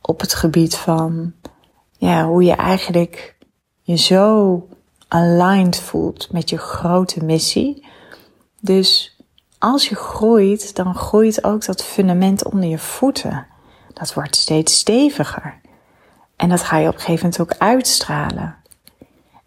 op 0.00 0.20
het 0.20 0.34
gebied 0.34 0.76
van 0.76 1.32
ja, 1.98 2.26
hoe 2.26 2.42
je 2.44 2.54
eigenlijk 2.54 3.36
je 3.82 3.96
zo 3.96 4.60
aligned 5.08 5.80
voelt 5.80 6.32
met 6.32 6.50
je 6.50 6.58
grote 6.58 7.24
missie. 7.24 7.86
Dus 8.60 9.16
als 9.58 9.88
je 9.88 9.94
groeit, 9.94 10.76
dan 10.76 10.94
groeit 10.94 11.44
ook 11.44 11.64
dat 11.64 11.84
fundament 11.84 12.44
onder 12.44 12.68
je 12.68 12.78
voeten. 12.78 13.46
Dat 13.92 14.14
wordt 14.14 14.36
steeds 14.36 14.78
steviger. 14.78 15.60
En 16.36 16.48
dat 16.48 16.62
ga 16.62 16.76
je 16.76 16.88
op 16.88 16.94
een 16.94 17.00
gegeven 17.00 17.30
moment 17.30 17.40
ook 17.40 17.58
uitstralen. 17.58 18.56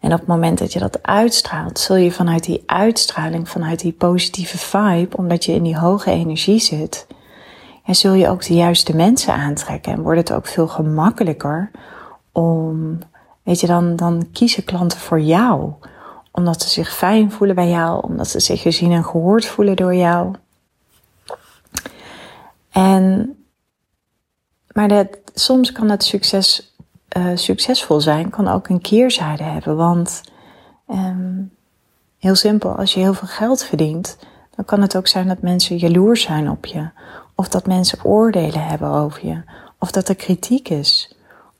En 0.00 0.12
op 0.12 0.18
het 0.18 0.28
moment 0.28 0.58
dat 0.58 0.72
je 0.72 0.78
dat 0.78 1.02
uitstraalt, 1.02 1.78
zul 1.78 1.96
je 1.96 2.12
vanuit 2.12 2.44
die 2.44 2.62
uitstraling, 2.66 3.48
vanuit 3.48 3.80
die 3.80 3.92
positieve 3.92 4.58
vibe, 4.58 5.16
omdat 5.16 5.44
je 5.44 5.52
in 5.52 5.62
die 5.62 5.78
hoge 5.78 6.10
energie 6.10 6.58
zit, 6.58 7.06
en 7.84 7.94
zul 7.94 8.12
je 8.12 8.28
ook 8.28 8.44
de 8.44 8.54
juiste 8.54 8.96
mensen 8.96 9.34
aantrekken. 9.34 9.92
En 9.92 10.02
wordt 10.02 10.18
het 10.18 10.32
ook 10.32 10.46
veel 10.46 10.68
gemakkelijker 10.68 11.70
om, 12.32 12.98
weet 13.42 13.60
je, 13.60 13.66
dan, 13.66 13.96
dan 13.96 14.28
kiezen 14.32 14.64
klanten 14.64 14.98
voor 14.98 15.20
jou. 15.20 15.72
Omdat 16.32 16.62
ze 16.62 16.68
zich 16.68 16.94
fijn 16.94 17.32
voelen 17.32 17.56
bij 17.56 17.68
jou, 17.68 18.02
omdat 18.02 18.28
ze 18.28 18.40
zich 18.40 18.62
gezien 18.62 18.92
en 18.92 19.04
gehoord 19.04 19.46
voelen 19.46 19.76
door 19.76 19.94
jou. 19.94 20.34
En, 22.70 23.34
maar 24.72 24.88
dat, 24.88 25.08
soms 25.34 25.72
kan 25.72 25.90
het 25.90 26.04
succes 26.04 26.69
uh, 27.16 27.36
succesvol 27.36 28.00
zijn 28.00 28.30
kan 28.30 28.48
ook 28.48 28.68
een 28.68 28.80
keerzijde 28.80 29.42
hebben. 29.42 29.76
Want 29.76 30.22
um, 30.88 31.52
heel 32.18 32.34
simpel, 32.34 32.76
als 32.76 32.94
je 32.94 33.00
heel 33.00 33.14
veel 33.14 33.28
geld 33.28 33.64
verdient, 33.64 34.18
dan 34.54 34.64
kan 34.64 34.80
het 34.80 34.96
ook 34.96 35.06
zijn 35.06 35.28
dat 35.28 35.42
mensen 35.42 35.76
jaloers 35.76 36.22
zijn 36.22 36.50
op 36.50 36.66
je. 36.66 36.88
Of 37.34 37.48
dat 37.48 37.66
mensen 37.66 38.04
oordelen 38.04 38.64
hebben 38.64 38.88
over 38.88 39.26
je. 39.26 39.42
Of 39.78 39.90
dat 39.90 40.08
er 40.08 40.14
kritiek 40.14 40.68
is. 40.68 41.16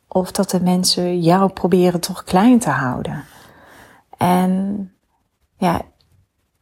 Of 0.09 0.33
dat 0.33 0.50
de 0.50 0.61
mensen 0.61 1.21
jou 1.21 1.52
proberen 1.52 2.00
toch 2.00 2.25
klein 2.25 2.59
te 2.59 2.71
houden. 2.71 3.25
En 4.16 4.92
ja, 5.57 5.83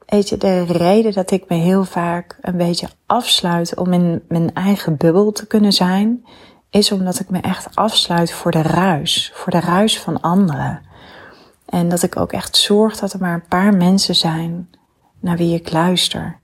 weet 0.06 0.28
je, 0.28 0.36
de 0.36 0.62
reden 0.62 1.12
dat 1.12 1.30
ik 1.30 1.48
me 1.48 1.56
heel 1.56 1.84
vaak 1.84 2.38
een 2.40 2.56
beetje 2.56 2.88
afsluit 3.06 3.76
om 3.76 3.92
in 3.92 4.22
mijn 4.28 4.54
eigen 4.54 4.96
bubbel 4.96 5.32
te 5.32 5.46
kunnen 5.46 5.72
zijn, 5.72 6.24
is 6.70 6.92
omdat 6.92 7.20
ik 7.20 7.30
me 7.30 7.40
echt 7.40 7.76
afsluit 7.76 8.32
voor 8.32 8.50
de 8.50 8.62
ruis, 8.62 9.30
voor 9.34 9.52
de 9.52 9.60
ruis 9.60 10.00
van 10.00 10.20
anderen. 10.20 10.80
En 11.66 11.88
dat 11.88 12.02
ik 12.02 12.16
ook 12.16 12.32
echt 12.32 12.56
zorg 12.56 12.98
dat 12.98 13.12
er 13.12 13.20
maar 13.20 13.34
een 13.34 13.48
paar 13.48 13.74
mensen 13.74 14.14
zijn 14.14 14.70
naar 15.20 15.36
wie 15.36 15.54
ik 15.54 15.72
luister. 15.72 16.38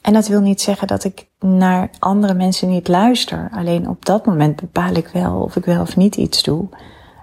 En 0.00 0.12
dat 0.12 0.26
wil 0.26 0.40
niet 0.40 0.60
zeggen 0.60 0.86
dat 0.86 1.04
ik 1.04 1.26
naar 1.38 1.90
andere 1.98 2.34
mensen 2.34 2.68
niet 2.68 2.88
luister. 2.88 3.48
Alleen 3.52 3.88
op 3.88 4.04
dat 4.04 4.26
moment 4.26 4.60
bepaal 4.60 4.94
ik 4.94 5.08
wel 5.08 5.40
of 5.40 5.56
ik 5.56 5.64
wel 5.64 5.80
of 5.80 5.96
niet 5.96 6.16
iets 6.16 6.42
doe 6.42 6.68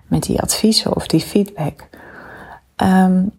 met 0.08 0.24
die 0.24 0.42
adviezen 0.42 0.96
of 0.96 1.08
die 1.08 1.22
feedback. 1.22 1.90
Um, 2.78 3.32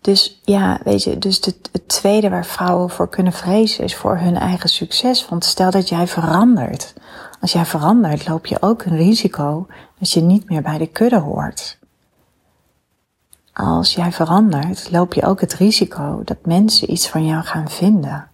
dus 0.00 0.40
ja, 0.42 0.80
weet 0.82 1.02
je, 1.02 1.18
dus 1.18 1.40
het 1.44 1.88
tweede 1.88 2.28
waar 2.28 2.46
vrouwen 2.46 2.90
voor 2.90 3.08
kunnen 3.08 3.32
vrezen 3.32 3.84
is 3.84 3.96
voor 3.96 4.18
hun 4.18 4.36
eigen 4.36 4.68
succes. 4.68 5.28
Want 5.28 5.44
stel 5.44 5.70
dat 5.70 5.88
jij 5.88 6.06
verandert. 6.06 6.94
Als 7.44 7.52
jij 7.52 7.64
verandert, 7.64 8.28
loop 8.28 8.46
je 8.46 8.62
ook 8.62 8.84
een 8.84 8.96
risico 8.96 9.66
dat 9.98 10.10
je 10.10 10.20
niet 10.20 10.48
meer 10.48 10.62
bij 10.62 10.78
de 10.78 10.86
kudde 10.86 11.18
hoort. 11.18 11.78
Als 13.52 13.94
jij 13.94 14.12
verandert, 14.12 14.90
loop 14.90 15.14
je 15.14 15.22
ook 15.22 15.40
het 15.40 15.54
risico 15.54 16.22
dat 16.24 16.36
mensen 16.44 16.92
iets 16.92 17.08
van 17.08 17.26
jou 17.26 17.42
gaan 17.42 17.68
vinden. 17.68 18.28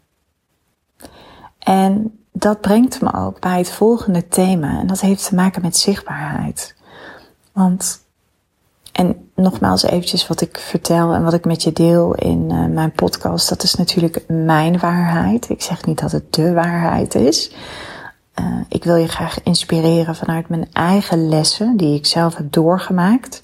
En 1.58 2.18
dat 2.32 2.60
brengt 2.60 3.00
me 3.00 3.14
ook 3.14 3.40
bij 3.40 3.58
het 3.58 3.70
volgende 3.70 4.28
thema 4.28 4.78
en 4.78 4.86
dat 4.86 5.00
heeft 5.00 5.28
te 5.28 5.34
maken 5.34 5.62
met 5.62 5.76
zichtbaarheid. 5.76 6.74
Want, 7.52 8.00
en 8.92 9.30
nogmaals 9.34 9.82
eventjes 9.82 10.26
wat 10.26 10.40
ik 10.40 10.58
vertel 10.58 11.12
en 11.12 11.24
wat 11.24 11.34
ik 11.34 11.44
met 11.44 11.62
je 11.62 11.72
deel 11.72 12.14
in 12.14 12.50
uh, 12.52 12.66
mijn 12.66 12.92
podcast, 12.92 13.48
dat 13.48 13.62
is 13.62 13.74
natuurlijk 13.74 14.24
mijn 14.28 14.78
waarheid. 14.78 15.48
Ik 15.48 15.62
zeg 15.62 15.84
niet 15.84 16.00
dat 16.00 16.12
het 16.12 16.34
de 16.34 16.52
waarheid 16.52 17.14
is. 17.14 17.52
Uh, 18.40 18.60
ik 18.68 18.84
wil 18.84 18.96
je 18.96 19.08
graag 19.08 19.42
inspireren 19.42 20.16
vanuit 20.16 20.48
mijn 20.48 20.68
eigen 20.72 21.28
lessen 21.28 21.76
die 21.76 21.94
ik 21.94 22.06
zelf 22.06 22.36
heb 22.36 22.52
doorgemaakt. 22.52 23.42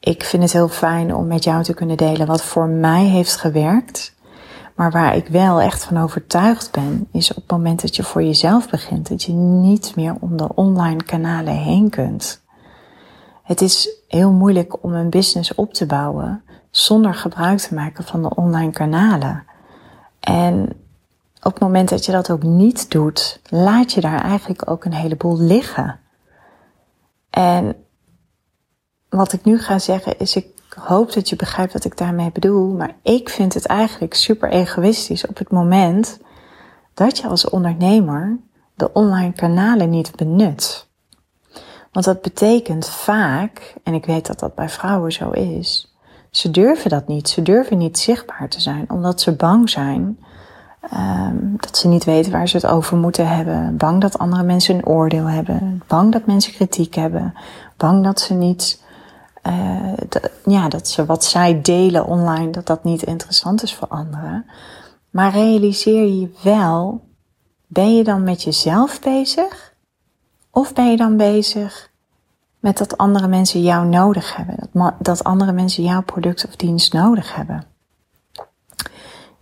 Ik 0.00 0.24
vind 0.24 0.42
het 0.42 0.52
heel 0.52 0.68
fijn 0.68 1.14
om 1.14 1.26
met 1.26 1.44
jou 1.44 1.62
te 1.62 1.74
kunnen 1.74 1.96
delen 1.96 2.26
wat 2.26 2.42
voor 2.42 2.68
mij 2.68 3.04
heeft 3.04 3.36
gewerkt. 3.36 4.14
Maar 4.74 4.90
waar 4.90 5.16
ik 5.16 5.26
wel 5.26 5.60
echt 5.60 5.84
van 5.84 5.98
overtuigd 5.98 6.72
ben, 6.72 7.08
is 7.12 7.30
op 7.30 7.36
het 7.36 7.50
moment 7.50 7.80
dat 7.80 7.96
je 7.96 8.02
voor 8.02 8.22
jezelf 8.22 8.70
begint, 8.70 9.08
dat 9.08 9.22
je 9.22 9.32
niet 9.32 9.92
meer 9.96 10.14
om 10.20 10.36
de 10.36 10.54
online 10.54 11.02
kanalen 11.02 11.56
heen 11.56 11.90
kunt. 11.90 12.42
Het 13.42 13.60
is 13.60 13.88
heel 14.08 14.32
moeilijk 14.32 14.82
om 14.82 14.94
een 14.94 15.10
business 15.10 15.54
op 15.54 15.74
te 15.74 15.86
bouwen 15.86 16.42
zonder 16.70 17.14
gebruik 17.14 17.58
te 17.58 17.74
maken 17.74 18.04
van 18.04 18.22
de 18.22 18.34
online 18.34 18.72
kanalen. 18.72 19.44
En 20.20 20.83
op 21.44 21.52
het 21.52 21.62
moment 21.62 21.88
dat 21.88 22.04
je 22.04 22.12
dat 22.12 22.30
ook 22.30 22.42
niet 22.42 22.90
doet, 22.90 23.40
laat 23.48 23.92
je 23.92 24.00
daar 24.00 24.20
eigenlijk 24.20 24.70
ook 24.70 24.84
een 24.84 24.94
heleboel 24.94 25.38
liggen. 25.38 26.00
En 27.30 27.76
wat 29.08 29.32
ik 29.32 29.44
nu 29.44 29.58
ga 29.58 29.78
zeggen 29.78 30.18
is, 30.18 30.36
ik 30.36 30.46
hoop 30.76 31.12
dat 31.12 31.28
je 31.28 31.36
begrijpt 31.36 31.72
wat 31.72 31.84
ik 31.84 31.96
daarmee 31.96 32.32
bedoel, 32.32 32.72
maar 32.72 32.96
ik 33.02 33.28
vind 33.28 33.54
het 33.54 33.66
eigenlijk 33.66 34.14
super 34.14 34.50
egoïstisch 34.50 35.26
op 35.26 35.38
het 35.38 35.50
moment 35.50 36.18
dat 36.94 37.18
je 37.18 37.26
als 37.26 37.50
ondernemer 37.50 38.38
de 38.74 38.92
online 38.92 39.32
kanalen 39.32 39.90
niet 39.90 40.16
benut. 40.16 40.86
Want 41.92 42.06
dat 42.06 42.22
betekent 42.22 42.88
vaak, 42.88 43.74
en 43.82 43.94
ik 43.94 44.06
weet 44.06 44.26
dat 44.26 44.38
dat 44.38 44.54
bij 44.54 44.68
vrouwen 44.68 45.12
zo 45.12 45.30
is, 45.30 45.94
ze 46.30 46.50
durven 46.50 46.90
dat 46.90 47.08
niet. 47.08 47.28
Ze 47.28 47.42
durven 47.42 47.78
niet 47.78 47.98
zichtbaar 47.98 48.48
te 48.48 48.60
zijn, 48.60 48.90
omdat 48.90 49.20
ze 49.20 49.36
bang 49.36 49.70
zijn 49.70 50.18
um, 50.92 51.33
dat 51.60 51.76
ze 51.76 51.88
niet 51.88 52.04
weten 52.04 52.32
waar 52.32 52.48
ze 52.48 52.56
het 52.56 52.66
over 52.66 52.96
moeten 52.96 53.28
hebben. 53.28 53.76
Bang 53.76 54.00
dat 54.00 54.18
andere 54.18 54.42
mensen 54.42 54.74
een 54.74 54.86
oordeel 54.86 55.26
hebben. 55.26 55.82
Bang 55.86 56.12
dat 56.12 56.26
mensen 56.26 56.52
kritiek 56.52 56.94
hebben. 56.94 57.34
Bang 57.76 58.04
dat 58.04 58.20
ze 58.20 58.34
niet, 58.34 58.82
uh, 59.42 59.92
ja, 60.44 60.68
dat 60.68 60.88
ze 60.88 61.06
wat 61.06 61.24
zij 61.24 61.60
delen 61.60 62.06
online, 62.06 62.50
dat 62.50 62.66
dat 62.66 62.84
niet 62.84 63.02
interessant 63.02 63.62
is 63.62 63.74
voor 63.74 63.88
anderen. 63.88 64.46
Maar 65.10 65.32
realiseer 65.32 66.06
je 66.06 66.32
wel, 66.42 67.04
ben 67.66 67.96
je 67.96 68.04
dan 68.04 68.22
met 68.22 68.42
jezelf 68.42 69.00
bezig? 69.00 69.74
Of 70.50 70.72
ben 70.72 70.90
je 70.90 70.96
dan 70.96 71.16
bezig 71.16 71.90
met 72.58 72.78
dat 72.78 72.96
andere 72.96 73.28
mensen 73.28 73.62
jou 73.62 73.86
nodig 73.86 74.36
hebben? 74.36 74.56
Dat, 74.72 74.94
dat 74.98 75.24
andere 75.24 75.52
mensen 75.52 75.82
jouw 75.82 76.02
product 76.02 76.46
of 76.46 76.56
dienst 76.56 76.92
nodig 76.92 77.34
hebben? 77.34 77.73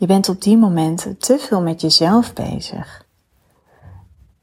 Je 0.03 0.09
bent 0.09 0.29
op 0.29 0.43
die 0.43 0.57
momenten 0.57 1.19
te 1.19 1.39
veel 1.39 1.61
met 1.61 1.81
jezelf 1.81 2.33
bezig. 2.33 3.07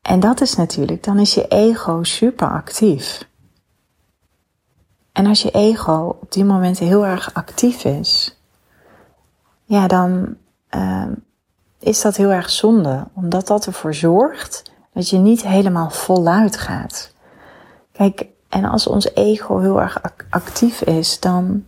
En 0.01 0.19
dat 0.19 0.41
is 0.41 0.55
natuurlijk, 0.55 1.03
dan 1.03 1.19
is 1.19 1.33
je 1.33 1.47
ego 1.47 2.03
super 2.03 2.49
actief. 2.49 3.29
En 5.11 5.25
als 5.25 5.41
je 5.41 5.51
ego 5.51 6.17
op 6.21 6.31
die 6.31 6.45
momenten 6.45 6.85
heel 6.85 7.05
erg 7.05 7.33
actief 7.33 7.83
is, 7.83 8.39
ja, 9.63 9.87
dan 9.87 10.37
uh, 10.75 11.11
is 11.79 12.01
dat 12.01 12.15
heel 12.15 12.31
erg 12.31 12.49
zonde, 12.49 13.07
omdat 13.13 13.47
dat 13.47 13.65
ervoor 13.65 13.93
zorgt 13.93 14.71
dat 14.93 15.09
je 15.09 15.17
niet 15.17 15.41
helemaal 15.43 15.89
voluit 15.89 16.57
gaat. 16.57 17.13
Kijk, 17.91 18.25
en 18.49 18.65
als 18.65 18.87
ons 18.87 19.13
ego 19.13 19.59
heel 19.59 19.81
erg 19.81 20.01
actief 20.29 20.81
is, 20.81 21.19
dan 21.19 21.65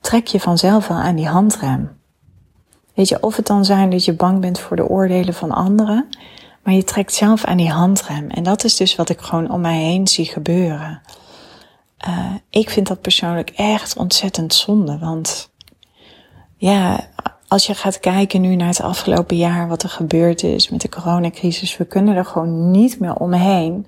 trek 0.00 0.26
je 0.26 0.40
vanzelf 0.40 0.88
wel 0.88 0.98
aan 0.98 1.16
die 1.16 1.28
handrem. 1.28 1.98
Weet 2.94 3.08
je, 3.08 3.22
of 3.22 3.36
het 3.36 3.46
dan 3.46 3.64
zijn 3.64 3.90
dat 3.90 4.04
je 4.04 4.12
bang 4.12 4.40
bent 4.40 4.58
voor 4.58 4.76
de 4.76 4.88
oordelen 4.88 5.34
van 5.34 5.50
anderen, 5.50 6.08
maar 6.62 6.74
je 6.74 6.84
trekt 6.84 7.14
zelf 7.14 7.44
aan 7.44 7.56
die 7.56 7.70
handrem. 7.70 8.30
En 8.30 8.42
dat 8.42 8.64
is 8.64 8.76
dus 8.76 8.96
wat 8.96 9.08
ik 9.08 9.20
gewoon 9.20 9.50
om 9.50 9.60
mij 9.60 9.78
heen 9.78 10.08
zie 10.08 10.26
gebeuren. 10.26 11.02
Uh, 12.08 12.34
ik 12.50 12.70
vind 12.70 12.86
dat 12.86 13.00
persoonlijk 13.00 13.50
echt 13.50 13.96
ontzettend 13.96 14.54
zonde, 14.54 14.98
want 14.98 15.50
ja, 16.56 17.08
als 17.48 17.66
je 17.66 17.74
gaat 17.74 18.00
kijken 18.00 18.40
nu 18.40 18.56
naar 18.56 18.68
het 18.68 18.80
afgelopen 18.80 19.36
jaar, 19.36 19.68
wat 19.68 19.82
er 19.82 19.88
gebeurd 19.88 20.42
is 20.42 20.68
met 20.68 20.80
de 20.80 20.88
coronacrisis, 20.88 21.76
we 21.76 21.84
kunnen 21.84 22.16
er 22.16 22.24
gewoon 22.24 22.70
niet 22.70 23.00
meer 23.00 23.14
omheen. 23.14 23.86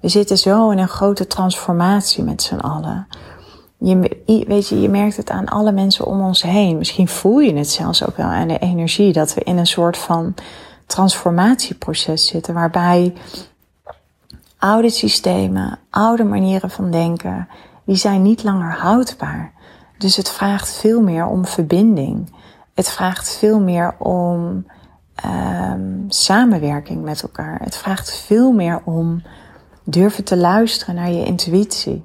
We 0.00 0.08
zitten 0.08 0.38
zo 0.38 0.70
in 0.70 0.78
een 0.78 0.88
grote 0.88 1.26
transformatie 1.26 2.24
met 2.24 2.42
z'n 2.42 2.54
allen. 2.54 3.06
Je, 3.84 4.44
weet 4.46 4.68
je, 4.68 4.80
je 4.80 4.88
merkt 4.88 5.16
het 5.16 5.30
aan 5.30 5.48
alle 5.48 5.72
mensen 5.72 6.06
om 6.06 6.20
ons 6.20 6.42
heen. 6.42 6.78
Misschien 6.78 7.08
voel 7.08 7.38
je 7.38 7.54
het 7.54 7.70
zelfs 7.70 8.06
ook 8.06 8.16
wel 8.16 8.26
aan 8.26 8.48
de 8.48 8.58
energie 8.58 9.12
dat 9.12 9.34
we 9.34 9.40
in 9.40 9.58
een 9.58 9.66
soort 9.66 9.98
van 9.98 10.34
transformatieproces 10.86 12.26
zitten, 12.26 12.54
waarbij 12.54 13.14
oude 14.58 14.90
systemen, 14.90 15.78
oude 15.90 16.24
manieren 16.24 16.70
van 16.70 16.90
denken, 16.90 17.48
die 17.84 17.96
zijn 17.96 18.22
niet 18.22 18.42
langer 18.42 18.72
houdbaar. 18.72 19.52
Dus 19.98 20.16
het 20.16 20.30
vraagt 20.30 20.72
veel 20.72 21.00
meer 21.00 21.26
om 21.26 21.46
verbinding. 21.46 22.32
Het 22.74 22.90
vraagt 22.90 23.36
veel 23.36 23.60
meer 23.60 23.94
om 23.98 24.66
um, 25.24 26.04
samenwerking 26.08 27.02
met 27.02 27.22
elkaar. 27.22 27.60
Het 27.62 27.76
vraagt 27.76 28.16
veel 28.16 28.52
meer 28.52 28.82
om 28.84 29.22
durven 29.84 30.24
te 30.24 30.36
luisteren 30.36 30.94
naar 30.94 31.10
je 31.10 31.24
intuïtie. 31.24 32.04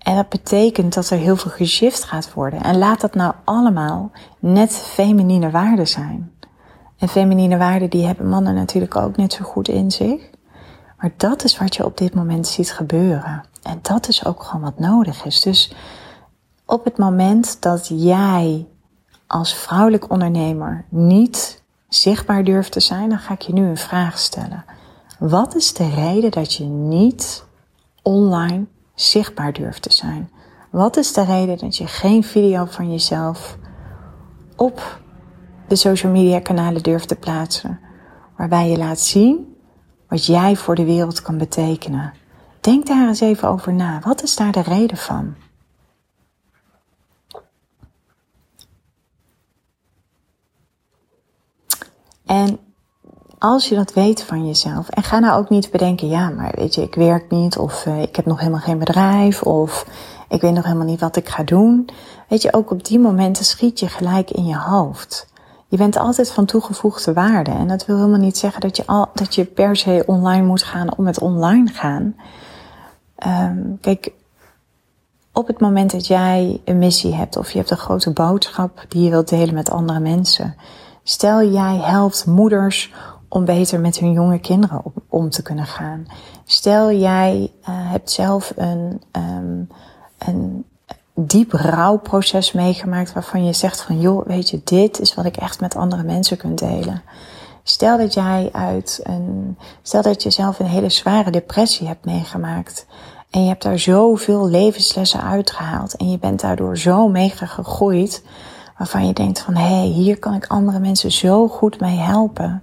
En 0.00 0.16
dat 0.16 0.28
betekent 0.28 0.94
dat 0.94 1.10
er 1.10 1.18
heel 1.18 1.36
veel 1.36 1.50
geshift 1.50 2.04
gaat 2.04 2.34
worden. 2.34 2.62
En 2.62 2.78
laat 2.78 3.00
dat 3.00 3.14
nou 3.14 3.34
allemaal 3.44 4.10
net 4.38 4.72
feminine 4.72 5.50
waarden 5.50 5.88
zijn. 5.88 6.32
En 6.98 7.08
feminine 7.08 7.56
waarden 7.56 7.90
die 7.90 8.06
hebben 8.06 8.28
mannen 8.28 8.54
natuurlijk 8.54 8.96
ook 8.96 9.16
net 9.16 9.32
zo 9.32 9.44
goed 9.44 9.68
in 9.68 9.90
zich. 9.90 10.30
Maar 10.96 11.12
dat 11.16 11.44
is 11.44 11.58
wat 11.58 11.76
je 11.76 11.84
op 11.84 11.96
dit 11.96 12.14
moment 12.14 12.46
ziet 12.46 12.72
gebeuren. 12.72 13.44
En 13.62 13.78
dat 13.82 14.08
is 14.08 14.24
ook 14.24 14.42
gewoon 14.42 14.62
wat 14.62 14.78
nodig 14.78 15.24
is. 15.24 15.40
Dus 15.40 15.72
op 16.66 16.84
het 16.84 16.98
moment 16.98 17.62
dat 17.62 17.90
jij 17.92 18.66
als 19.26 19.54
vrouwelijk 19.54 20.10
ondernemer 20.10 20.84
niet 20.88 21.62
zichtbaar 21.88 22.44
durft 22.44 22.72
te 22.72 22.80
zijn, 22.80 23.08
dan 23.08 23.18
ga 23.18 23.34
ik 23.34 23.40
je 23.40 23.52
nu 23.52 23.66
een 23.66 23.76
vraag 23.76 24.18
stellen. 24.18 24.64
Wat 25.18 25.54
is 25.54 25.72
de 25.72 25.88
reden 25.88 26.30
dat 26.30 26.54
je 26.54 26.64
niet 26.64 27.44
online 28.02 28.64
zichtbaar 29.00 29.52
durft 29.52 29.82
te 29.82 29.92
zijn? 29.92 30.30
Wat 30.70 30.96
is 30.96 31.12
de 31.12 31.24
reden 31.24 31.58
dat 31.58 31.76
je 31.76 31.86
geen 31.86 32.24
video 32.24 32.64
van 32.64 32.90
jezelf 32.90 33.58
op 34.56 35.00
de 35.68 35.76
social 35.76 36.12
media 36.12 36.40
kanalen 36.40 36.82
durft 36.82 37.08
te 37.08 37.16
plaatsen, 37.16 37.80
waarbij 38.36 38.70
je 38.70 38.78
laat 38.78 39.00
zien 39.00 39.56
wat 40.08 40.26
jij 40.26 40.56
voor 40.56 40.74
de 40.74 40.84
wereld 40.84 41.22
kan 41.22 41.38
betekenen? 41.38 42.12
Denk 42.60 42.86
daar 42.86 43.08
eens 43.08 43.20
even 43.20 43.48
over 43.48 43.72
na. 43.72 44.00
Wat 44.04 44.22
is 44.22 44.36
daar 44.36 44.52
de 44.52 44.62
reden 44.62 44.96
van? 44.96 45.34
En 52.26 52.58
als 53.40 53.68
je 53.68 53.74
dat 53.74 53.92
weet 53.92 54.22
van 54.22 54.46
jezelf, 54.46 54.88
en 54.88 55.02
ga 55.02 55.18
nou 55.18 55.38
ook 55.38 55.48
niet 55.48 55.70
bedenken, 55.70 56.08
ja, 56.08 56.28
maar 56.30 56.52
weet 56.54 56.74
je, 56.74 56.82
ik 56.82 56.94
werk 56.94 57.30
niet, 57.30 57.58
of 57.58 57.86
uh, 57.86 58.02
ik 58.02 58.16
heb 58.16 58.26
nog 58.26 58.38
helemaal 58.38 58.60
geen 58.60 58.78
bedrijf, 58.78 59.42
of 59.42 59.86
ik 60.28 60.40
weet 60.40 60.52
nog 60.52 60.64
helemaal 60.64 60.86
niet 60.86 61.00
wat 61.00 61.16
ik 61.16 61.28
ga 61.28 61.42
doen. 61.42 61.88
Weet 62.28 62.42
je, 62.42 62.52
ook 62.52 62.70
op 62.70 62.84
die 62.84 62.98
momenten 62.98 63.44
schiet 63.44 63.80
je 63.80 63.88
gelijk 63.88 64.30
in 64.30 64.46
je 64.46 64.56
hoofd. 64.56 65.26
Je 65.68 65.76
bent 65.76 65.96
altijd 65.96 66.30
van 66.30 66.44
toegevoegde 66.44 67.12
waarde. 67.12 67.50
En 67.50 67.68
dat 67.68 67.86
wil 67.86 67.96
helemaal 67.96 68.18
niet 68.18 68.38
zeggen 68.38 68.60
dat 68.60 68.76
je, 68.76 68.86
al, 68.86 69.08
dat 69.14 69.34
je 69.34 69.44
per 69.44 69.76
se 69.76 70.02
online 70.06 70.46
moet 70.46 70.62
gaan 70.62 70.96
om 70.96 71.06
het 71.06 71.20
online 71.20 71.70
gaan. 71.70 72.16
Um, 73.26 73.78
kijk, 73.80 74.12
op 75.32 75.46
het 75.46 75.60
moment 75.60 75.90
dat 75.90 76.06
jij 76.06 76.60
een 76.64 76.78
missie 76.78 77.14
hebt 77.14 77.36
of 77.36 77.50
je 77.50 77.58
hebt 77.58 77.70
een 77.70 77.76
grote 77.76 78.10
boodschap 78.10 78.84
die 78.88 79.02
je 79.02 79.10
wilt 79.10 79.28
delen 79.28 79.54
met 79.54 79.70
andere 79.70 80.00
mensen. 80.00 80.54
Stel 81.02 81.42
jij 81.42 81.76
helpt 81.76 82.26
moeders 82.26 82.92
om 83.32 83.44
beter 83.44 83.80
met 83.80 83.98
hun 83.98 84.12
jonge 84.12 84.38
kinderen 84.38 84.82
om 85.08 85.30
te 85.30 85.42
kunnen 85.42 85.66
gaan. 85.66 86.06
Stel 86.44 86.92
jij 86.92 87.50
uh, 87.60 87.66
hebt 87.68 88.10
zelf 88.10 88.52
een, 88.56 89.02
um, 89.12 89.68
een 90.18 90.64
diep 91.14 91.52
rouwproces 91.52 92.52
meegemaakt 92.52 93.12
waarvan 93.12 93.44
je 93.44 93.52
zegt 93.52 93.82
van 93.82 94.00
joh, 94.00 94.26
weet 94.26 94.50
je, 94.50 94.60
dit 94.64 95.00
is 95.00 95.14
wat 95.14 95.24
ik 95.24 95.36
echt 95.36 95.60
met 95.60 95.76
andere 95.76 96.02
mensen 96.02 96.36
kan 96.36 96.54
delen. 96.54 97.02
Stel 97.62 97.98
dat 97.98 98.14
jij 98.14 98.48
uit 98.52 99.00
een, 99.02 99.58
stel 99.82 100.02
dat 100.02 100.22
je 100.22 100.30
zelf 100.30 100.58
een 100.58 100.66
hele 100.66 100.90
zware 100.90 101.30
depressie 101.30 101.86
hebt 101.86 102.04
meegemaakt. 102.04 102.86
En 103.30 103.42
je 103.42 103.48
hebt 103.48 103.62
daar 103.62 103.78
zoveel 103.78 104.48
levenslessen 104.48 105.22
uitgehaald. 105.22 105.96
En 105.96 106.10
je 106.10 106.18
bent 106.18 106.40
daardoor 106.40 106.78
zo 106.78 107.08
mega 107.08 107.46
gegroeid. 107.46 108.24
Waarvan 108.78 109.06
je 109.06 109.12
denkt 109.12 109.40
van, 109.40 109.54
hé, 109.54 109.76
hey, 109.76 109.86
hier 109.86 110.18
kan 110.18 110.34
ik 110.34 110.46
andere 110.46 110.78
mensen 110.78 111.12
zo 111.12 111.48
goed 111.48 111.80
mee 111.80 111.98
helpen. 111.98 112.62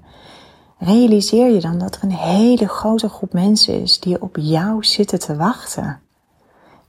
Realiseer 0.80 1.54
je 1.54 1.60
dan 1.60 1.78
dat 1.78 1.96
er 1.96 2.04
een 2.04 2.12
hele 2.12 2.68
grote 2.68 3.10
groep 3.10 3.34
mensen 3.34 3.82
is 3.82 4.00
die 4.00 4.22
op 4.22 4.38
jou 4.40 4.84
zitten 4.84 5.20
te 5.20 5.36
wachten. 5.36 6.00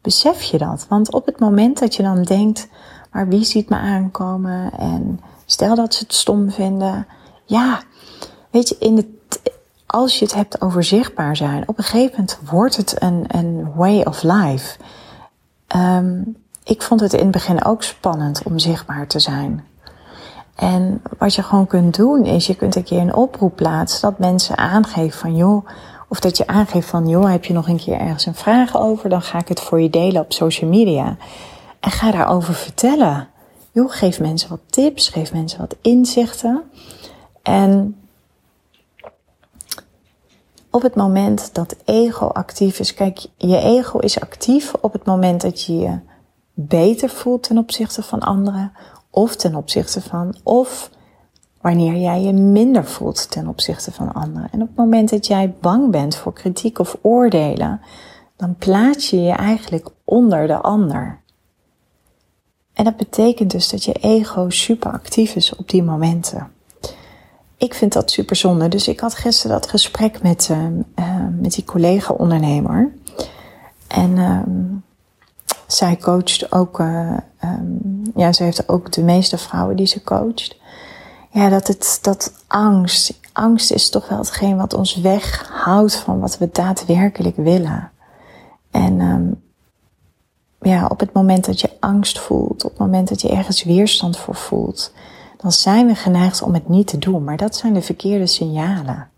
Besef 0.00 0.42
je 0.42 0.59
dat? 0.59 0.87
Want 0.88 1.12
op 1.12 1.26
het 1.26 1.38
moment 1.38 1.78
dat 1.78 1.95
je 1.95 2.02
dan 2.02 2.23
denkt, 2.23 2.68
maar 3.12 3.28
wie 3.28 3.45
ziet 3.45 3.68
me 3.68 3.76
aankomen? 3.76 4.73
En 4.73 5.21
stel 5.47 5.75
dat 5.75 5.95
ze 5.95 6.02
het 6.02 6.14
stom 6.14 6.50
vinden. 6.50 7.07
Ja, 7.45 7.80
weet 8.50 8.68
je, 8.68 8.76
in 8.78 9.18
als 9.88 10.18
je 10.18 10.25
het 10.25 10.35
hebt 10.35 10.61
over 10.61 10.85
zichtbaar 10.85 11.37
zijn, 11.37 11.68
op 11.68 11.78
een 11.78 11.85
gegeven 11.85 12.11
moment 12.11 12.38
wordt 12.50 12.76
het 12.76 13.02
een, 13.02 13.25
een 13.26 13.73
way 13.75 14.02
of 14.02 14.23
life. 14.23 14.78
Um, 15.76 16.37
ik 16.64 16.83
vond 16.83 17.00
het 17.00 17.12
in 17.12 17.23
het 17.23 17.30
begin 17.30 17.64
ook 17.64 17.83
spannend 17.83 18.42
om 18.45 18.59
zichtbaar 18.59 19.07
te 19.07 19.18
zijn. 19.18 19.64
En 20.58 21.02
wat 21.18 21.34
je 21.34 21.42
gewoon 21.42 21.66
kunt 21.66 21.96
doen, 21.96 22.24
is 22.24 22.46
je 22.46 22.54
kunt 22.54 22.76
een 22.76 22.84
keer 22.84 23.00
een 23.00 23.14
oproep 23.14 23.56
plaatsen 23.56 24.00
dat 24.00 24.18
mensen 24.18 24.56
aangeven 24.56 25.18
van 25.18 25.36
joh, 25.36 25.68
of 26.08 26.20
dat 26.20 26.36
je 26.36 26.46
aangeeft 26.46 26.88
van 26.88 27.08
joh, 27.08 27.30
heb 27.30 27.44
je 27.44 27.52
nog 27.52 27.68
een 27.68 27.76
keer 27.76 27.98
ergens 27.98 28.26
een 28.26 28.34
vraag 28.34 28.76
over, 28.76 29.08
dan 29.08 29.22
ga 29.22 29.38
ik 29.38 29.48
het 29.48 29.60
voor 29.60 29.80
je 29.80 29.90
delen 29.90 30.22
op 30.22 30.32
social 30.32 30.70
media. 30.70 31.16
En 31.80 31.90
ga 31.90 32.10
daarover 32.10 32.54
vertellen. 32.54 33.28
Joh, 33.72 33.90
geef 33.90 34.20
mensen 34.20 34.50
wat 34.50 34.60
tips, 34.66 35.08
geef 35.08 35.32
mensen 35.32 35.58
wat 35.58 35.76
inzichten. 35.80 36.62
En 37.42 37.96
op 40.70 40.82
het 40.82 40.94
moment 40.94 41.54
dat 41.54 41.76
ego 41.84 42.26
actief 42.26 42.78
is. 42.78 42.94
Kijk, 42.94 43.26
je 43.36 43.58
ego 43.58 43.98
is 43.98 44.20
actief 44.20 44.74
op 44.80 44.92
het 44.92 45.04
moment 45.04 45.40
dat 45.40 45.62
je 45.62 45.78
je 45.78 45.98
beter 46.54 47.08
voelt 47.08 47.42
ten 47.42 47.58
opzichte 47.58 48.02
van 48.02 48.20
anderen, 48.20 48.72
of 49.10 49.36
ten 49.36 49.54
opzichte 49.54 50.00
van, 50.00 50.36
of 50.42 50.90
wanneer 51.60 51.96
jij 51.96 52.22
je 52.22 52.32
minder 52.32 52.84
voelt 52.84 53.30
ten 53.30 53.48
opzichte 53.48 53.92
van 53.92 54.12
anderen. 54.12 54.48
En 54.50 54.62
op 54.62 54.68
het 54.68 54.76
moment 54.76 55.10
dat 55.10 55.26
jij 55.26 55.54
bang 55.60 55.90
bent 55.90 56.16
voor 56.16 56.32
kritiek 56.32 56.78
of 56.78 56.96
oordelen, 57.02 57.80
dan 58.36 58.56
plaats 58.56 59.10
je 59.10 59.20
je 59.20 59.32
eigenlijk 59.32 59.88
onder 60.04 60.46
de 60.46 60.56
ander. 60.56 61.20
En 62.72 62.84
dat 62.84 62.96
betekent 62.96 63.50
dus 63.50 63.68
dat 63.68 63.84
je 63.84 63.92
ego 63.92 64.50
super 64.50 64.92
actief 64.92 65.34
is 65.34 65.56
op 65.56 65.68
die 65.68 65.82
momenten 65.82 66.50
ik 67.58 67.74
vind 67.74 67.92
dat 67.92 68.10
super 68.10 68.36
zonde. 68.36 68.68
Dus 68.68 68.88
ik 68.88 69.00
had 69.00 69.14
gisteren 69.14 69.60
dat 69.60 69.70
gesprek 69.70 70.22
met, 70.22 70.48
uh, 70.52 70.66
met 71.40 71.54
die 71.54 71.64
collega-ondernemer. 71.64 72.92
En 73.88 74.16
uh, 74.16 74.40
zij 75.72 75.96
coacht 75.96 76.52
ook, 76.52 76.78
uh, 76.78 77.16
ja, 78.14 78.33
ze 78.33 78.42
heeft 78.42 78.68
ook 78.68 78.92
de 78.92 79.02
meeste 79.02 79.38
vrouwen 79.38 79.76
die 79.76 79.87
ze 79.87 80.02
coacht. 80.02 80.57
Ja, 81.31 81.48
dat 81.48 81.66
het, 81.66 81.98
dat 82.02 82.33
angst, 82.46 83.20
angst 83.33 83.72
is 83.72 83.90
toch 83.90 84.09
wel 84.09 84.18
hetgeen 84.18 84.57
wat 84.57 84.74
ons 84.74 84.96
weghoudt 84.96 85.96
van 85.96 86.20
wat 86.20 86.38
we 86.38 86.48
daadwerkelijk 86.52 87.37
willen. 87.37 87.90
En 88.70 89.00
um, 89.00 89.42
ja, 90.61 90.87
op 90.87 91.00
het 91.00 91.12
moment 91.12 91.44
dat 91.44 91.61
je 91.61 91.70
angst 91.81 92.18
voelt, 92.18 92.64
op 92.64 92.70
het 92.70 92.78
moment 92.78 93.09
dat 93.09 93.20
je 93.20 93.28
ergens 93.28 93.62
weerstand 93.62 94.16
voor 94.16 94.35
voelt, 94.35 94.92
dan 95.37 95.52
zijn 95.52 95.87
we 95.87 95.94
geneigd 95.94 96.42
om 96.42 96.54
het 96.54 96.68
niet 96.68 96.87
te 96.87 96.98
doen. 96.98 97.24
Maar 97.24 97.37
dat 97.37 97.57
zijn 97.57 97.74
de 97.74 97.83
verkeerde 97.83 98.26
signalen. 98.26 99.09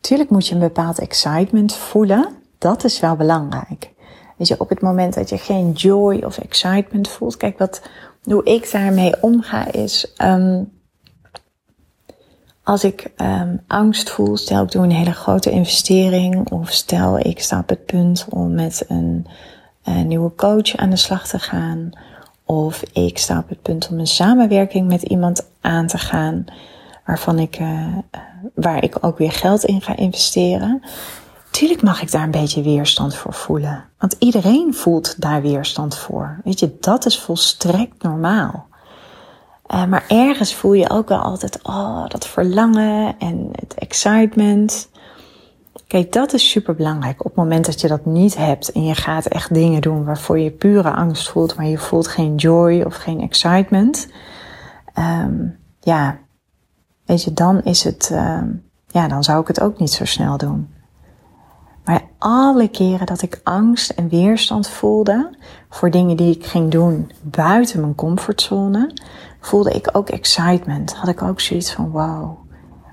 Tuurlijk 0.00 0.30
moet 0.30 0.46
je 0.46 0.54
een 0.54 0.60
bepaald 0.60 0.98
excitement 0.98 1.74
voelen. 1.74 2.28
Dat 2.58 2.84
is 2.84 3.00
wel 3.00 3.16
belangrijk. 3.16 3.94
Weet 4.36 4.48
je, 4.48 4.60
op 4.60 4.68
het 4.68 4.80
moment 4.80 5.14
dat 5.14 5.28
je 5.28 5.38
geen 5.38 5.72
joy 5.72 6.22
of 6.24 6.38
excitement 6.38 7.08
voelt. 7.08 7.36
Kijk, 7.36 7.58
wat, 7.58 7.82
hoe 8.22 8.44
ik 8.44 8.70
daarmee 8.70 9.22
omga 9.22 9.72
is. 9.72 10.14
Um, 10.24 10.74
als 12.62 12.84
ik 12.84 13.12
um, 13.16 13.60
angst 13.66 14.10
voel, 14.10 14.36
stel 14.36 14.62
ik 14.62 14.70
doe 14.70 14.82
een 14.82 14.90
hele 14.90 15.12
grote 15.12 15.50
investering. 15.50 16.50
Of 16.50 16.70
stel 16.70 17.18
ik 17.18 17.40
sta 17.40 17.58
op 17.58 17.68
het 17.68 17.86
punt 17.86 18.26
om 18.30 18.54
met 18.54 18.84
een, 18.88 19.26
nieuwe 20.06 20.34
coach 20.34 20.76
aan 20.76 20.90
de 20.90 20.96
slag 20.96 21.26
te 21.26 21.38
gaan. 21.38 21.90
Of 22.44 22.82
ik 22.92 23.18
sta 23.18 23.38
op 23.38 23.48
het 23.48 23.62
punt 23.62 23.88
om 23.88 23.98
een 23.98 24.06
samenwerking 24.06 24.88
met 24.88 25.02
iemand 25.02 25.46
aan 25.60 25.86
te 25.86 25.98
gaan 25.98 26.44
waarvan 27.04 27.38
ik, 27.38 27.58
uh, 27.58 27.96
waar 28.54 28.84
ik 28.84 28.96
ook 29.00 29.18
weer 29.18 29.32
geld 29.32 29.64
in 29.64 29.80
ga 29.80 29.96
investeren. 29.96 30.82
Tuurlijk 31.56 31.82
mag 31.82 32.02
ik 32.02 32.10
daar 32.10 32.22
een 32.22 32.30
beetje 32.30 32.62
weerstand 32.62 33.14
voor 33.14 33.32
voelen. 33.32 33.84
Want 33.98 34.16
iedereen 34.18 34.74
voelt 34.74 35.20
daar 35.20 35.42
weerstand 35.42 35.96
voor. 35.96 36.40
Weet 36.44 36.60
je, 36.60 36.76
dat 36.80 37.06
is 37.06 37.20
volstrekt 37.20 38.02
normaal. 38.02 38.66
Uh, 39.74 39.84
maar 39.84 40.04
ergens 40.08 40.54
voel 40.54 40.72
je 40.72 40.90
ook 40.90 41.08
wel 41.08 41.18
altijd, 41.18 41.58
oh, 41.62 42.08
dat 42.08 42.26
verlangen 42.26 43.18
en 43.18 43.48
het 43.52 43.74
excitement. 43.74 44.88
Kijk, 45.86 46.12
dat 46.12 46.32
is 46.32 46.50
super 46.50 46.74
belangrijk. 46.74 47.20
Op 47.20 47.26
het 47.26 47.36
moment 47.36 47.66
dat 47.66 47.80
je 47.80 47.88
dat 47.88 48.06
niet 48.06 48.36
hebt 48.36 48.72
en 48.72 48.84
je 48.84 48.94
gaat 48.94 49.26
echt 49.26 49.54
dingen 49.54 49.80
doen 49.80 50.04
waarvoor 50.04 50.38
je 50.38 50.50
pure 50.50 50.90
angst 50.90 51.28
voelt, 51.28 51.56
maar 51.56 51.66
je 51.66 51.78
voelt 51.78 52.08
geen 52.08 52.34
joy 52.34 52.82
of 52.82 52.94
geen 52.94 53.20
excitement. 53.20 54.08
Um, 54.98 55.58
ja, 55.80 56.18
weet 57.04 57.22
je, 57.22 57.32
dan 57.32 57.62
is 57.62 57.84
het, 57.84 58.10
um, 58.12 58.64
ja, 58.86 59.08
dan 59.08 59.24
zou 59.24 59.40
ik 59.40 59.46
het 59.46 59.60
ook 59.60 59.78
niet 59.78 59.92
zo 59.92 60.04
snel 60.04 60.36
doen. 60.36 60.74
Alle 62.28 62.68
keren 62.68 63.06
dat 63.06 63.22
ik 63.22 63.40
angst 63.42 63.90
en 63.90 64.08
weerstand 64.08 64.68
voelde 64.68 65.36
voor 65.68 65.90
dingen 65.90 66.16
die 66.16 66.34
ik 66.34 66.46
ging 66.46 66.70
doen 66.70 67.10
buiten 67.22 67.80
mijn 67.80 67.94
comfortzone, 67.94 68.92
voelde 69.40 69.70
ik 69.70 69.88
ook 69.92 70.08
excitement. 70.08 70.94
Had 70.94 71.08
ik 71.08 71.22
ook 71.22 71.40
zoiets 71.40 71.72
van 71.72 71.90
wow 71.90 72.38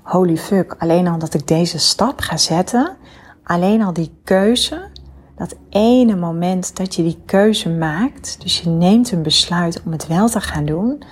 holy 0.02 0.36
fuck, 0.36 0.74
alleen 0.78 1.08
al 1.08 1.18
dat 1.18 1.34
ik 1.34 1.46
deze 1.46 1.78
stap 1.78 2.20
ga 2.20 2.36
zetten, 2.36 2.96
alleen 3.44 3.82
al 3.82 3.92
die 3.92 4.12
keuze, 4.24 4.88
dat 5.36 5.56
ene 5.68 6.16
moment 6.16 6.76
dat 6.76 6.94
je 6.94 7.02
die 7.02 7.22
keuze 7.26 7.68
maakt, 7.68 8.36
dus 8.40 8.60
je 8.60 8.68
neemt 8.68 9.12
een 9.12 9.22
besluit 9.22 9.82
om 9.84 9.92
het 9.92 10.06
wel 10.06 10.28
te 10.28 10.40
gaan 10.40 10.64
doen, 10.64 11.02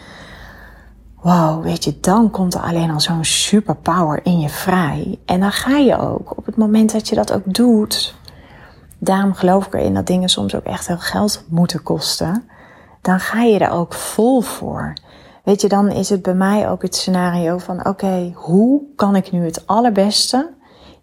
wow, 1.23 1.63
weet 1.63 1.85
je, 1.85 2.01
dan 2.01 2.31
komt 2.31 2.55
er 2.55 2.61
alleen 2.61 2.91
al 2.91 3.01
zo'n 3.01 3.25
superpower 3.25 4.21
in 4.23 4.41
je 4.41 4.49
vrij. 4.49 5.19
En 5.25 5.41
dan 5.41 5.53
ga 5.53 5.77
je 5.77 5.99
ook, 5.99 6.39
op 6.39 6.47
het 6.47 6.57
moment 6.57 6.93
dat 6.93 7.09
je 7.09 7.15
dat 7.15 7.33
ook 7.33 7.55
doet, 7.55 8.15
daarom 8.99 9.35
geloof 9.35 9.67
ik 9.67 9.75
erin 9.75 9.95
dat 9.95 10.07
dingen 10.07 10.29
soms 10.29 10.55
ook 10.55 10.65
echt 10.65 10.87
heel 10.87 10.99
geld 10.99 11.45
moeten 11.49 11.83
kosten, 11.83 12.49
dan 13.01 13.21
ga 13.21 13.43
je 13.43 13.59
er 13.59 13.71
ook 13.71 13.95
vol 13.95 14.41
voor. 14.41 14.93
Weet 15.45 15.61
je, 15.61 15.69
dan 15.69 15.91
is 15.91 16.09
het 16.09 16.23
bij 16.23 16.35
mij 16.35 16.69
ook 16.69 16.83
het 16.83 16.97
scenario 16.97 17.59
van 17.59 17.87
oké, 17.87 18.33
hoe 18.35 18.83
kan 18.97 19.17
ik 19.17 19.33
nu 19.33 19.45
het 19.45 19.67
allerbeste 19.67 20.51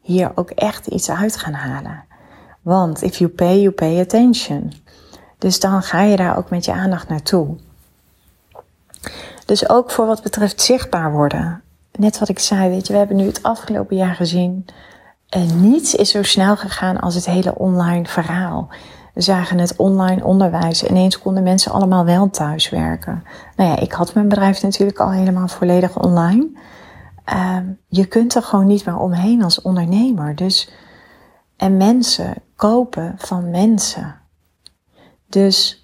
hier 0.02 0.32
ook 0.36 0.50
echt 0.50 0.88
iets 0.88 1.12
uit 1.12 1.38
gaan 1.38 1.54
halen? 1.54 2.04
Want 2.62 3.02
if 3.02 3.18
you 3.18 3.30
pay, 3.30 3.60
you 3.60 3.72
pay 3.72 4.00
attention. 4.00 4.74
Dus 5.38 5.60
dan 5.60 5.84
ga 5.84 6.02
je 6.02 6.16
daar 6.16 6.38
ook 6.38 6.50
met 6.50 6.66
je 6.66 6.74
aandacht 6.74 7.08
naartoe. 7.08 7.58
Dus 9.50 9.70
ook 9.70 9.92
voor 9.92 10.06
wat 10.06 10.24
betreft 10.24 10.62
zichtbaar 10.62 11.12
worden. 11.12 11.62
Net 11.92 12.20
wat 12.20 12.30
ik 12.30 12.40
zei, 12.40 12.70
weet 12.70 12.88
je, 12.88 12.94
we 12.94 13.00
hebben 13.00 13.18
nu 13.18 13.26
het 13.26 13.44
afgelopen 13.44 13.96
jaar 13.96 14.16
gezien. 14.16 14.66
En 15.30 15.62
niets 15.62 15.96
is 15.96 16.12
zo 16.12 16.24
snel 16.24 16.58
gegaan 16.58 17.00
als 17.00 17.16
het 17.16 17.26
hele 17.26 17.56
online 17.56 18.06
verhaal. 18.06 18.70
We 19.14 19.22
zagen 19.22 19.58
het 19.58 19.76
online 19.76 20.24
onderwijs. 20.24 20.84
Ineens 20.84 21.20
konden 21.20 21.44
mensen 21.44 21.72
allemaal 21.72 22.06
wel 22.06 22.30
thuiswerken. 22.30 23.24
Nou 23.56 23.70
ja, 23.70 23.80
ik 23.80 23.92
had 23.92 24.14
mijn 24.14 24.28
bedrijf 24.28 24.62
natuurlijk 24.62 25.00
al 25.00 25.12
helemaal 25.12 25.48
volledig 25.48 26.00
online. 26.00 26.50
Uh, 27.34 27.58
je 27.88 28.06
kunt 28.06 28.36
er 28.36 28.44
gewoon 28.44 28.68
niet 28.68 28.86
meer 28.86 28.98
omheen 28.98 29.44
als 29.44 29.62
ondernemer. 29.62 30.36
Dus, 30.36 30.72
en 31.58 31.78
mensen 31.78 32.34
kopen 32.56 33.16
van 33.18 33.50
mensen. 33.50 34.16
Dus 35.28 35.79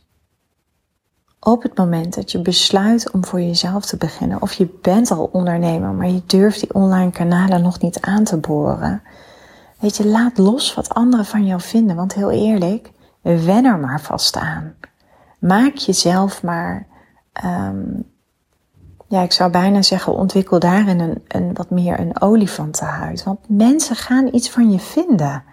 op 1.46 1.64
het 1.64 1.78
moment 1.78 2.16
dat 2.16 2.32
je 2.32 2.42
besluit 2.42 3.12
om 3.12 3.26
voor 3.26 3.42
jezelf 3.42 3.86
te 3.86 3.98
beginnen, 3.98 4.42
of 4.42 4.54
je 4.54 4.70
bent 4.82 5.12
al 5.12 5.30
ondernemer, 5.32 5.94
maar 5.94 6.10
je 6.10 6.22
durft 6.26 6.60
die 6.60 6.74
online 6.74 7.12
kanalen 7.12 7.62
nog 7.62 7.80
niet 7.80 8.02
aan 8.02 8.24
te 8.24 8.38
boren. 8.38 9.02
Weet 9.80 9.98
je, 9.98 10.08
laat 10.08 10.38
los 10.38 10.74
wat 10.74 10.94
anderen 10.94 11.26
van 11.26 11.46
jou 11.46 11.62
vinden. 11.62 11.96
Want 11.96 12.14
heel 12.14 12.32
eerlijk, 12.32 12.92
wen 13.22 13.66
er 13.66 13.80
maar 13.80 14.02
vast 14.02 14.38
aan. 14.38 14.76
Maak 15.40 15.76
jezelf 15.76 16.44
maar, 16.44 16.88
um, 17.46 18.04
ja, 19.08 19.22
ik 19.22 19.32
zou 19.32 19.52
bijna 19.52 19.82
zeggen, 19.82 20.14
ontwikkel 20.14 20.60
daarin 20.60 21.00
een, 21.00 21.24
een 21.28 21.54
wat 21.54 21.70
meer 21.70 22.00
een 22.00 22.22
olifantenhuid. 22.22 23.24
Want 23.24 23.40
mensen 23.48 23.96
gaan 23.96 24.30
iets 24.32 24.50
van 24.50 24.72
je 24.72 24.80
vinden. 24.80 25.44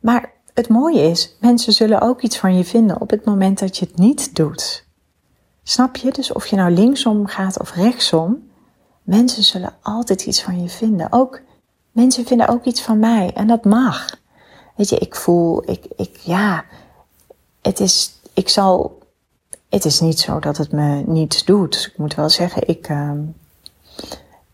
Maar 0.00 0.32
het 0.54 0.68
mooie 0.68 1.00
is, 1.00 1.36
mensen 1.40 1.72
zullen 1.72 2.00
ook 2.00 2.22
iets 2.22 2.38
van 2.38 2.56
je 2.56 2.64
vinden 2.64 3.00
op 3.00 3.10
het 3.10 3.24
moment 3.24 3.58
dat 3.58 3.76
je 3.78 3.86
het 3.86 3.96
niet 3.96 4.36
doet. 4.36 4.83
Snap 5.64 5.96
je? 5.96 6.12
Dus 6.12 6.32
of 6.32 6.46
je 6.46 6.56
nou 6.56 6.70
linksom 6.70 7.26
gaat 7.26 7.60
of 7.60 7.74
rechtsom, 7.74 8.50
mensen 9.02 9.42
zullen 9.42 9.74
altijd 9.82 10.24
iets 10.26 10.42
van 10.42 10.62
je 10.62 10.68
vinden. 10.68 11.12
Ook 11.12 11.40
mensen 11.92 12.26
vinden 12.26 12.48
ook 12.48 12.64
iets 12.64 12.82
van 12.82 12.98
mij 12.98 13.32
en 13.34 13.46
dat 13.46 13.64
mag. 13.64 14.22
Weet 14.76 14.88
je, 14.88 14.98
ik 14.98 15.14
voel, 15.14 15.70
ik, 15.70 15.84
ik, 15.96 16.16
ja, 16.16 16.64
het 17.62 17.80
is, 17.80 18.20
ik 18.32 18.48
zal, 18.48 18.98
het 19.68 19.84
is 19.84 20.00
niet 20.00 20.20
zo 20.20 20.38
dat 20.38 20.56
het 20.56 20.72
me 20.72 21.02
niets 21.06 21.44
doet. 21.44 21.90
Ik 21.92 21.98
moet 21.98 22.14
wel 22.14 22.30
zeggen, 22.30 22.68
ik, 22.68 22.88
uh, 22.88 23.10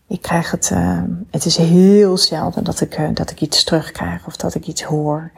ik 0.07 0.21
krijg 0.21 0.51
het, 0.51 0.69
uh, 0.73 1.03
het 1.29 1.45
is 1.45 1.57
heel 1.57 2.17
zelden 2.17 2.63
dat 2.63 2.81
ik, 2.81 2.99
uh, 2.99 3.09
dat 3.13 3.31
ik 3.31 3.41
iets 3.41 3.63
terugkrijg 3.63 4.27
of 4.27 4.35
dat 4.35 4.55
ik 4.55 4.67
iets 4.67 4.83
hoor. 4.83 5.31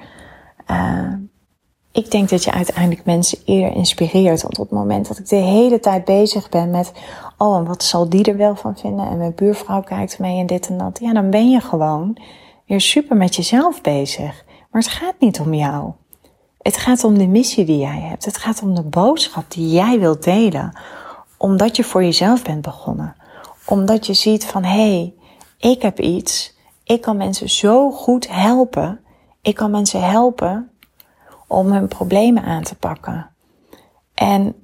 Ik 1.93 2.11
denk 2.11 2.29
dat 2.29 2.43
je 2.43 2.51
uiteindelijk 2.51 3.05
mensen 3.05 3.37
eerder 3.45 3.75
inspireert. 3.75 4.41
Want 4.41 4.59
op 4.59 4.69
het 4.69 4.79
moment 4.79 5.07
dat 5.07 5.17
ik 5.17 5.29
de 5.29 5.35
hele 5.35 5.79
tijd 5.79 6.05
bezig 6.05 6.49
ben 6.49 6.69
met, 6.69 6.91
oh, 7.37 7.57
en 7.57 7.65
wat 7.65 7.83
zal 7.83 8.09
die 8.09 8.23
er 8.23 8.37
wel 8.37 8.55
van 8.55 8.77
vinden? 8.77 9.07
En 9.07 9.17
mijn 9.17 9.35
buurvrouw 9.35 9.81
kijkt 9.81 10.19
mee 10.19 10.39
en 10.39 10.45
dit 10.45 10.67
en 10.67 10.77
dat. 10.77 10.99
Ja, 11.01 11.13
dan 11.13 11.29
ben 11.29 11.49
je 11.49 11.59
gewoon 11.59 12.17
weer 12.65 12.81
super 12.81 13.17
met 13.17 13.35
jezelf 13.35 13.81
bezig. 13.81 14.45
Maar 14.71 14.81
het 14.81 14.91
gaat 14.91 15.19
niet 15.19 15.39
om 15.39 15.53
jou. 15.53 15.91
Het 16.57 16.77
gaat 16.77 17.03
om 17.03 17.17
de 17.17 17.27
missie 17.27 17.65
die 17.65 17.79
jij 17.79 17.99
hebt. 17.99 18.25
Het 18.25 18.37
gaat 18.37 18.61
om 18.61 18.75
de 18.75 18.83
boodschap 18.83 19.51
die 19.51 19.69
jij 19.69 19.99
wilt 19.99 20.23
delen. 20.23 20.77
Omdat 21.37 21.75
je 21.75 21.83
voor 21.83 22.03
jezelf 22.03 22.43
bent 22.43 22.61
begonnen. 22.61 23.15
Omdat 23.65 24.05
je 24.05 24.13
ziet 24.13 24.45
van, 24.45 24.63
hé, 24.63 24.89
hey, 24.89 25.13
ik 25.71 25.81
heb 25.81 25.99
iets. 25.99 26.57
Ik 26.83 27.01
kan 27.01 27.17
mensen 27.17 27.49
zo 27.49 27.91
goed 27.91 28.27
helpen. 28.29 28.99
Ik 29.41 29.55
kan 29.55 29.71
mensen 29.71 30.09
helpen 30.09 30.72
om 31.53 31.71
hun 31.71 31.87
problemen 31.87 32.43
aan 32.43 32.63
te 32.63 32.75
pakken. 32.75 33.29
En 34.13 34.55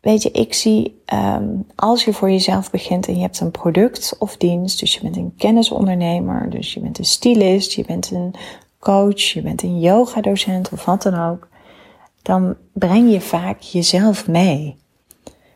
weet 0.00 0.22
je, 0.22 0.30
ik 0.30 0.54
zie 0.54 1.02
um, 1.14 1.66
als 1.74 2.04
je 2.04 2.12
voor 2.12 2.30
jezelf 2.30 2.70
begint 2.70 3.06
en 3.06 3.14
je 3.14 3.20
hebt 3.20 3.40
een 3.40 3.50
product 3.50 4.16
of 4.18 4.36
dienst, 4.36 4.80
dus 4.80 4.94
je 4.94 5.00
bent 5.00 5.16
een 5.16 5.34
kennisondernemer, 5.36 6.50
dus 6.50 6.74
je 6.74 6.80
bent 6.80 6.98
een 6.98 7.04
stylist, 7.04 7.72
je 7.72 7.84
bent 7.84 8.10
een 8.10 8.34
coach, 8.78 9.20
je 9.20 9.42
bent 9.42 9.62
een 9.62 9.80
yogadocent 9.80 10.72
of 10.72 10.84
wat 10.84 11.02
dan 11.02 11.14
ook, 11.14 11.48
dan 12.22 12.56
breng 12.72 13.12
je 13.12 13.20
vaak 13.20 13.60
jezelf 13.60 14.28
mee. 14.28 14.76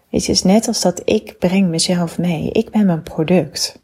Het 0.08 0.28
is 0.28 0.42
net 0.42 0.68
als 0.68 0.80
dat 0.80 1.02
ik 1.04 1.38
breng 1.38 1.68
mezelf 1.68 2.18
mee. 2.18 2.50
Ik 2.50 2.70
ben 2.70 2.86
mijn 2.86 3.02
product. 3.02 3.80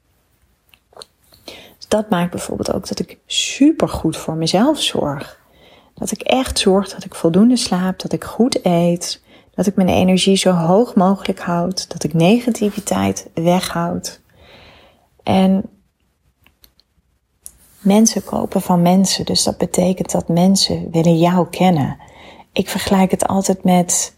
Dat 1.88 2.10
maakt 2.10 2.30
bijvoorbeeld 2.30 2.72
ook 2.72 2.88
dat 2.88 2.98
ik 2.98 3.18
super 3.26 3.88
goed 3.88 4.16
voor 4.16 4.34
mezelf 4.34 4.80
zorg. 4.80 5.41
Dat 5.94 6.10
ik 6.10 6.20
echt 6.20 6.58
zorg 6.58 6.88
dat 6.88 7.04
ik 7.04 7.14
voldoende 7.14 7.56
slaap, 7.56 7.98
dat 7.98 8.12
ik 8.12 8.24
goed 8.24 8.64
eet, 8.64 9.22
dat 9.54 9.66
ik 9.66 9.76
mijn 9.76 9.88
energie 9.88 10.36
zo 10.36 10.50
hoog 10.50 10.94
mogelijk 10.94 11.40
houd, 11.40 11.90
dat 11.92 12.04
ik 12.04 12.14
negativiteit 12.14 13.30
weghoud. 13.34 14.20
En 15.22 15.64
mensen 17.80 18.24
kopen 18.24 18.60
van 18.60 18.82
mensen, 18.82 19.24
dus 19.24 19.42
dat 19.42 19.58
betekent 19.58 20.10
dat 20.10 20.28
mensen 20.28 20.90
willen 20.90 21.18
jou 21.18 21.48
kennen. 21.48 21.96
Ik 22.52 22.68
vergelijk 22.68 23.10
het 23.10 23.26
altijd 23.26 23.64
met, 23.64 24.16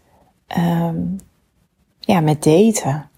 um, 0.57 1.19
ja, 1.99 2.19
met 2.19 2.43
daten. 2.43 3.09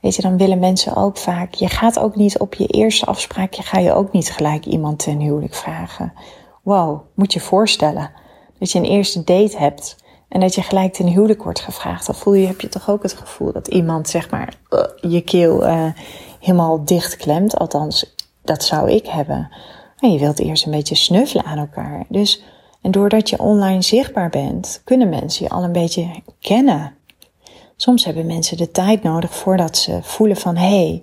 Weet 0.00 0.16
je, 0.16 0.22
dan 0.22 0.36
willen 0.36 0.58
mensen 0.58 0.96
ook 0.96 1.16
vaak. 1.16 1.54
Je 1.54 1.68
gaat 1.68 1.98
ook 1.98 2.16
niet 2.16 2.38
op 2.38 2.54
je 2.54 2.66
eerste 2.66 3.06
afspraak, 3.06 3.52
je 3.52 3.62
ga 3.62 3.78
je 3.78 3.92
ook 3.92 4.12
niet 4.12 4.30
gelijk 4.30 4.66
iemand 4.66 4.98
ten 4.98 5.20
huwelijk 5.20 5.54
vragen 5.54 6.12
wow, 6.62 7.00
moet 7.14 7.32
je 7.32 7.40
voorstellen 7.40 8.10
dat 8.58 8.72
je 8.72 8.78
een 8.78 8.84
eerste 8.84 9.24
date 9.24 9.58
hebt 9.58 9.96
en 10.28 10.40
dat 10.40 10.54
je 10.54 10.62
gelijk 10.62 10.92
ten 10.92 11.06
huwelijk 11.06 11.42
wordt 11.42 11.60
gevraagd. 11.60 12.06
Dan 12.06 12.14
voel 12.14 12.34
je, 12.34 12.46
heb 12.46 12.60
je 12.60 12.68
toch 12.68 12.90
ook 12.90 13.02
het 13.02 13.12
gevoel 13.12 13.52
dat 13.52 13.68
iemand 13.68 14.08
zeg 14.08 14.30
maar 14.30 14.54
uh, 14.70 15.10
je 15.12 15.20
keel 15.20 15.66
uh, 15.66 15.86
helemaal 16.40 16.84
dichtklemt. 16.84 17.58
Althans, 17.58 18.14
dat 18.42 18.64
zou 18.64 18.90
ik 18.90 19.06
hebben. 19.06 19.50
En 19.98 20.12
je 20.12 20.18
wilt 20.18 20.38
eerst 20.38 20.64
een 20.64 20.72
beetje 20.72 20.94
snuffelen 20.94 21.44
aan 21.44 21.58
elkaar. 21.58 22.04
Dus, 22.08 22.42
en 22.82 22.90
doordat 22.90 23.30
je 23.30 23.38
online 23.38 23.82
zichtbaar 23.82 24.30
bent, 24.30 24.80
kunnen 24.84 25.08
mensen 25.08 25.44
je 25.44 25.50
al 25.50 25.62
een 25.62 25.72
beetje 25.72 26.10
kennen. 26.40 26.94
Soms 27.76 28.04
hebben 28.04 28.26
mensen 28.26 28.56
de 28.56 28.70
tijd 28.70 29.02
nodig 29.02 29.34
voordat 29.34 29.76
ze 29.76 29.98
voelen 30.02 30.36
van, 30.36 30.56
hé, 30.56 30.68
hey, 30.68 31.02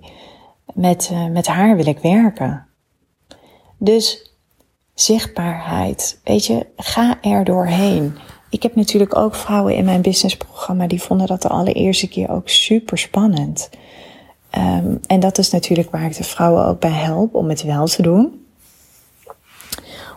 met, 0.74 1.10
uh, 1.12 1.26
met 1.26 1.46
haar 1.46 1.76
wil 1.76 1.86
ik 1.86 1.98
werken. 1.98 2.66
Dus 3.78 4.29
zichtbaarheid. 5.02 6.20
Weet 6.24 6.46
je, 6.46 6.66
ga 6.76 7.18
er 7.22 7.44
doorheen. 7.44 8.16
Ik 8.50 8.62
heb 8.62 8.74
natuurlijk 8.74 9.16
ook 9.16 9.34
vrouwen 9.34 9.74
in 9.74 9.84
mijn 9.84 10.02
businessprogramma 10.02 10.86
die 10.86 11.02
vonden 11.02 11.26
dat 11.26 11.42
de 11.42 11.48
allereerste 11.48 12.08
keer 12.08 12.30
ook 12.30 12.48
super 12.48 12.98
spannend. 12.98 13.70
Um, 14.58 15.00
en 15.06 15.20
dat 15.20 15.38
is 15.38 15.50
natuurlijk 15.50 15.90
waar 15.90 16.04
ik 16.04 16.16
de 16.16 16.24
vrouwen 16.24 16.66
ook 16.66 16.80
bij 16.80 16.90
help 16.90 17.34
om 17.34 17.48
het 17.48 17.62
wel 17.62 17.86
te 17.86 18.02
doen. 18.02 18.46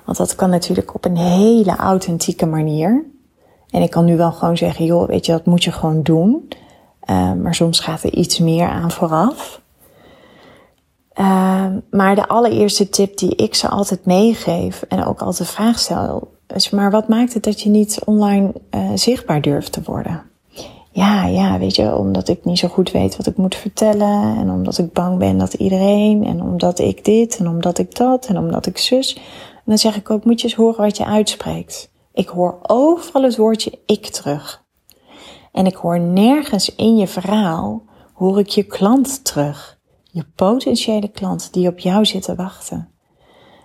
Want 0.06 0.18
dat 0.18 0.36
kan 0.36 0.50
natuurlijk 0.50 0.96
op 0.96 1.06
een 1.06 1.18
hele 1.18 1.76
authentieke 1.76 2.46
manier. 2.46 3.06
En 3.70 3.82
ik 3.82 3.90
kan 3.90 4.06
nu 4.06 4.18
wel 4.18 4.32
gewoon 4.32 4.58
zeggen, 4.58 4.86
joh, 4.86 5.08
weet 5.08 5.26
je, 5.26 5.32
dat 5.32 5.46
moet 5.46 5.64
je 5.64 5.72
gewoon 5.72 6.02
doen. 6.02 6.50
Um, 7.10 7.42
maar 7.42 7.56
soms 7.56 7.80
gaat 7.80 8.04
er 8.04 8.14
iets 8.14 8.40
meer 8.40 8.68
aan 8.68 8.92
vooraf. 8.92 9.62
Uh, 11.20 11.66
maar 11.92 12.16
de 12.16 12.28
allereerste 12.28 12.90
tip 12.90 13.18
die 13.18 13.36
ik 13.36 13.56
ze 13.56 13.68
altijd 13.68 14.06
meegeef 14.06 14.82
en 14.82 15.06
ook 15.06 15.22
altijd 15.22 15.48
de 15.48 15.54
vraag 15.54 15.80
stel, 15.80 16.32
is 16.48 16.70
maar 16.70 16.92
wat 16.92 17.08
maakt 17.08 17.34
het 17.34 17.44
dat 17.44 17.62
je 17.62 17.70
niet 17.70 18.00
online 18.06 18.54
uh, 18.72 18.90
zichtbaar 18.94 19.42
durft 19.42 19.72
te 19.72 19.82
worden? 19.86 20.24
Ja, 20.92 21.26
ja, 21.26 21.60
weet 21.60 21.76
je, 21.76 21.96
omdat 21.96 22.28
ik 22.28 22.46
niet 22.46 22.60
zo 22.60 22.68
goed 22.68 22.92
weet 22.92 23.18
wat 23.18 23.28
ik 23.28 23.38
moet 23.38 23.56
vertellen 23.56 24.38
en 24.38 24.50
omdat 24.50 24.78
ik 24.78 24.94
bang 24.94 25.18
ben 25.18 25.38
dat 25.38 25.54
iedereen 25.54 26.26
en 26.26 26.42
omdat 26.42 26.80
ik 26.80 27.06
dit 27.06 27.38
en 27.38 27.48
omdat 27.48 27.78
ik 27.78 27.96
dat 27.96 28.26
en 28.26 28.38
omdat 28.38 28.66
ik 28.66 28.78
zus. 28.78 29.16
En 29.56 29.62
dan 29.66 29.78
zeg 29.78 29.96
ik 29.96 30.10
ook, 30.10 30.26
moet 30.26 30.42
je 30.42 30.48
eens 30.48 30.56
horen 30.56 30.82
wat 30.82 30.98
je 30.98 31.06
uitspreekt. 31.06 31.90
Ik 32.14 32.28
hoor 32.28 32.60
overal 32.62 33.24
het 33.24 33.38
woordje 33.38 33.80
ik 33.86 34.06
terug. 34.06 34.64
En 35.52 35.66
ik 35.66 35.76
hoor 35.76 36.00
nergens 36.00 36.76
in 36.76 36.98
je 36.98 37.08
verhaal, 37.08 37.82
hoor 38.14 38.40
ik 38.40 38.48
je 38.48 38.64
klant 38.64 39.26
terug 39.26 39.73
je 40.14 40.26
potentiële 40.36 41.08
klant 41.08 41.54
die 41.54 41.68
op 41.68 41.80
jou 41.80 42.06
zit 42.06 42.24
te 42.24 42.36
wachten. 42.36 42.90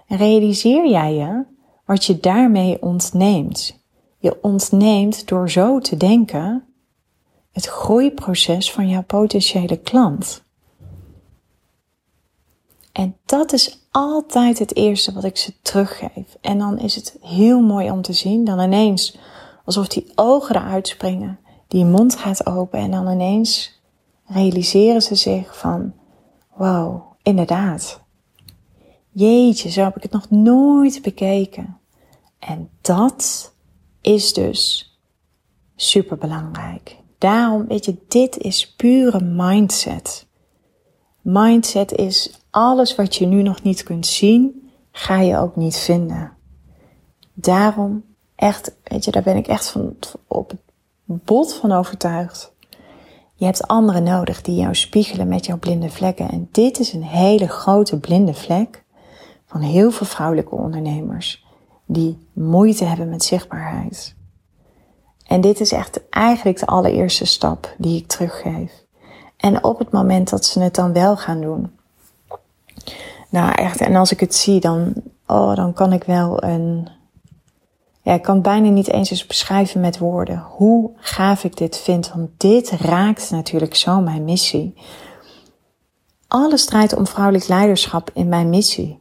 En 0.07 0.17
realiseer 0.17 0.89
jij 0.89 1.15
je 1.15 1.45
wat 1.85 2.05
je 2.05 2.21
daarmee 2.21 2.83
ontneemt? 2.83 3.85
Je 4.19 4.43
ontneemt 4.43 5.29
door 5.29 5.51
zo 5.51 5.79
te 5.79 5.97
denken 5.97 6.65
het 7.53 7.67
groeiproces 7.67 8.73
van 8.73 8.89
jouw 8.89 9.03
potentiële 9.03 9.77
klant. 9.77 10.45
En 12.93 13.17
dat 13.25 13.53
is 13.53 13.87
altijd 13.91 14.59
het 14.59 14.77
eerste 14.77 15.13
wat 15.13 15.25
ik 15.25 15.37
ze 15.37 15.53
teruggeef. 15.63 16.37
En 16.41 16.59
dan 16.59 16.79
is 16.79 16.95
het 16.95 17.19
heel 17.21 17.61
mooi 17.61 17.91
om 17.91 18.03
te 18.03 18.13
zien, 18.13 18.45
dan 18.45 18.61
ineens 18.61 19.19
alsof 19.65 19.89
die 19.89 20.13
ogen 20.15 20.57
eruit 20.57 20.89
springen, 20.89 21.39
die 21.67 21.85
mond 21.85 22.17
gaat 22.17 22.47
open 22.47 22.79
en 22.79 22.91
dan 22.91 23.09
ineens 23.11 23.81
realiseren 24.27 25.03
ze 25.03 25.15
zich 25.15 25.59
van, 25.59 25.93
Wow, 26.59 27.03
inderdaad. 27.23 28.01
Jeetje, 29.11 29.71
zo 29.71 29.83
heb 29.85 29.97
ik 29.97 30.03
het 30.03 30.13
nog 30.13 30.31
nooit 30.31 31.03
bekeken. 31.03 31.79
En 32.39 32.71
dat 32.81 33.53
is 34.01 34.33
dus 34.33 34.93
super 35.77 36.19
belangrijk. 36.19 36.97
Daarom, 37.19 37.67
weet 37.67 37.85
je, 37.85 37.97
dit 38.09 38.37
is 38.37 38.75
pure 38.75 39.21
mindset. 39.21 40.27
Mindset 41.21 41.93
is 41.93 42.41
alles 42.51 42.95
wat 42.95 43.17
je 43.17 43.27
nu 43.27 43.43
nog 43.43 43.63
niet 43.63 43.83
kunt 43.83 44.07
zien, 44.07 44.71
ga 44.91 45.21
je 45.21 45.37
ook 45.37 45.57
niet 45.57 45.77
vinden. 45.77 46.33
Daarom, 47.33 48.05
echt, 48.35 48.77
weet 48.85 49.05
je, 49.05 49.11
daar 49.11 49.23
ben 49.23 49.37
ik 49.37 49.47
echt 49.47 49.71
van, 49.71 49.97
op 50.27 50.51
het 50.51 51.25
bot 51.25 51.55
van 51.55 51.73
overtuigd. 51.73 52.53
Je 53.39 53.45
hebt 53.45 53.67
anderen 53.67 54.03
nodig 54.03 54.43
die 54.43 54.55
jou 54.55 54.75
spiegelen 54.75 55.29
met 55.29 55.47
jouw 55.47 55.59
blinde 55.59 55.91
vlekken. 55.91 56.31
En 56.31 56.49
dit 56.53 56.79
is 56.79 56.93
een 56.93 57.03
hele 57.03 57.49
grote 57.49 57.99
blinde 57.99 58.35
vlek 58.35 58.85
van 59.47 59.61
heel 59.61 59.91
veel 59.91 60.07
vrouwelijke 60.07 60.55
ondernemers 60.55 61.47
die 61.87 62.27
moeite 62.33 62.85
hebben 62.85 63.09
met 63.09 63.25
zichtbaarheid. 63.25 64.15
En 65.27 65.41
dit 65.41 65.61
is 65.61 65.73
echt 65.73 66.09
eigenlijk 66.11 66.59
de 66.59 66.67
allereerste 66.67 67.25
stap 67.27 67.75
die 67.77 67.97
ik 67.97 68.07
teruggeef. 68.07 68.85
En 69.37 69.65
op 69.65 69.79
het 69.79 69.91
moment 69.91 70.31
dat 70.31 70.45
ze 70.45 70.61
het 70.61 70.75
dan 70.75 70.93
wel 70.93 71.17
gaan 71.17 71.41
doen. 71.41 71.73
Nou 73.29 73.53
echt, 73.53 73.81
en 73.81 73.97
als 73.97 74.13
ik 74.13 74.21
het 74.21 74.35
zie, 74.35 74.61
dan, 74.61 74.93
oh, 75.27 75.55
dan 75.55 75.73
kan 75.73 75.93
ik 75.93 76.05
wel 76.05 76.43
een. 76.45 76.89
Ik 78.15 78.23
kan 78.23 78.35
het 78.35 78.43
bijna 78.43 78.69
niet 78.69 78.89
eens 78.89 79.11
eens 79.11 79.27
beschrijven 79.27 79.81
met 79.81 79.99
woorden. 79.99 80.39
Hoe 80.39 80.91
gaaf 80.97 81.45
ik 81.45 81.57
dit 81.57 81.79
vind. 81.79 82.13
Want 82.13 82.31
dit 82.37 82.71
raakt 82.71 83.31
natuurlijk 83.31 83.75
zo 83.75 84.01
mijn 84.01 84.25
missie. 84.25 84.75
Alles 86.29 86.65
draait 86.65 86.97
om 86.97 87.07
vrouwelijk 87.07 87.49
leiderschap 87.49 88.11
in 88.15 88.29
mijn 88.29 88.49
missie. 88.49 89.01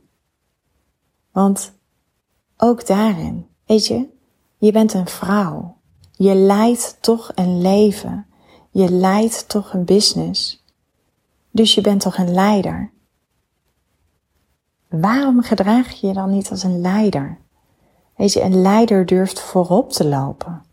Want 1.32 1.74
ook 2.58 2.88
daarin, 2.88 3.48
weet 3.66 3.88
je, 3.88 4.08
je 4.58 4.72
bent 4.72 4.94
een 4.94 5.08
vrouw. 5.08 5.78
Je 6.12 6.36
leidt 6.36 6.98
toch 7.02 7.32
een 7.36 7.62
leven. 7.62 8.26
Je 8.72 8.92
leidt 8.92 9.50
toch 9.50 9.74
een 9.74 9.86
business. 9.86 10.64
Dus 11.52 11.76
je 11.76 11.82
bent 11.82 12.02
toch 12.02 12.18
een 12.18 12.34
leider. 12.34 12.92
Waarom 14.90 15.42
gedraag 15.42 15.92
je 15.92 16.08
je 16.08 16.14
dan 16.14 16.30
niet 16.30 16.50
als 16.50 16.64
een 16.64 16.82
leider? 16.82 17.46
Een 18.18 18.62
leider 18.62 19.06
durft 19.06 19.40
voorop 19.40 19.92
te 19.92 20.06
lopen. 20.06 20.64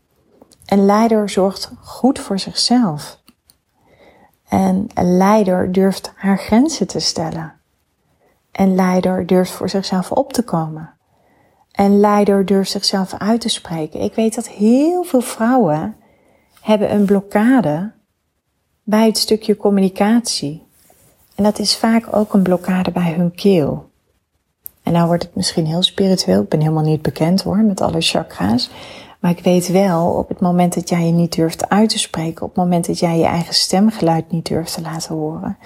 Een 0.65 0.85
leider 0.85 1.29
zorgt 1.29 1.71
goed 1.81 2.19
voor 2.19 2.39
zichzelf. 2.39 3.19
En 4.47 4.87
een 4.93 5.17
leider 5.17 5.71
durft 5.71 6.11
haar 6.15 6.37
grenzen 6.37 6.87
te 6.87 6.99
stellen. 6.99 7.53
Een 8.51 8.75
leider 8.75 9.25
durft 9.25 9.51
voor 9.51 9.69
zichzelf 9.69 10.11
op 10.11 10.33
te 10.33 10.43
komen. 10.43 10.93
Een 11.71 11.99
leider 11.99 12.45
durft 12.45 12.71
zichzelf 12.71 13.13
uit 13.13 13.41
te 13.41 13.49
spreken. 13.49 14.01
Ik 14.01 14.13
weet 14.15 14.35
dat 14.35 14.47
heel 14.47 15.03
veel 15.03 15.21
vrouwen 15.21 15.95
hebben 16.61 16.93
een 16.93 17.05
blokkade 17.05 17.91
bij 18.83 19.05
het 19.05 19.17
stukje 19.17 19.57
communicatie. 19.57 20.67
En 21.35 21.43
dat 21.43 21.59
is 21.59 21.77
vaak 21.77 22.15
ook 22.15 22.33
een 22.33 22.43
blokkade 22.43 22.91
bij 22.91 23.13
hun 23.13 23.35
keel. 23.35 23.89
En 24.85 24.91
nou 24.91 25.07
wordt 25.07 25.23
het 25.23 25.35
misschien 25.35 25.65
heel 25.65 25.83
spiritueel. 25.83 26.41
Ik 26.41 26.49
ben 26.49 26.59
helemaal 26.59 26.83
niet 26.83 27.01
bekend 27.01 27.41
hoor 27.41 27.57
met 27.57 27.81
alle 27.81 28.01
chakra's. 28.01 28.69
Maar 29.19 29.31
ik 29.31 29.43
weet 29.43 29.67
wel, 29.67 30.07
op 30.07 30.29
het 30.29 30.39
moment 30.39 30.73
dat 30.73 30.89
jij 30.89 31.05
je 31.05 31.11
niet 31.11 31.35
durft 31.35 31.69
uit 31.69 31.89
te 31.89 31.99
spreken, 31.99 32.41
op 32.41 32.55
het 32.55 32.63
moment 32.63 32.85
dat 32.85 32.99
jij 32.99 33.17
je 33.17 33.25
eigen 33.25 33.53
stemgeluid 33.53 34.31
niet 34.31 34.47
durft 34.47 34.73
te 34.73 34.81
laten 34.81 35.15
horen, 35.15 35.57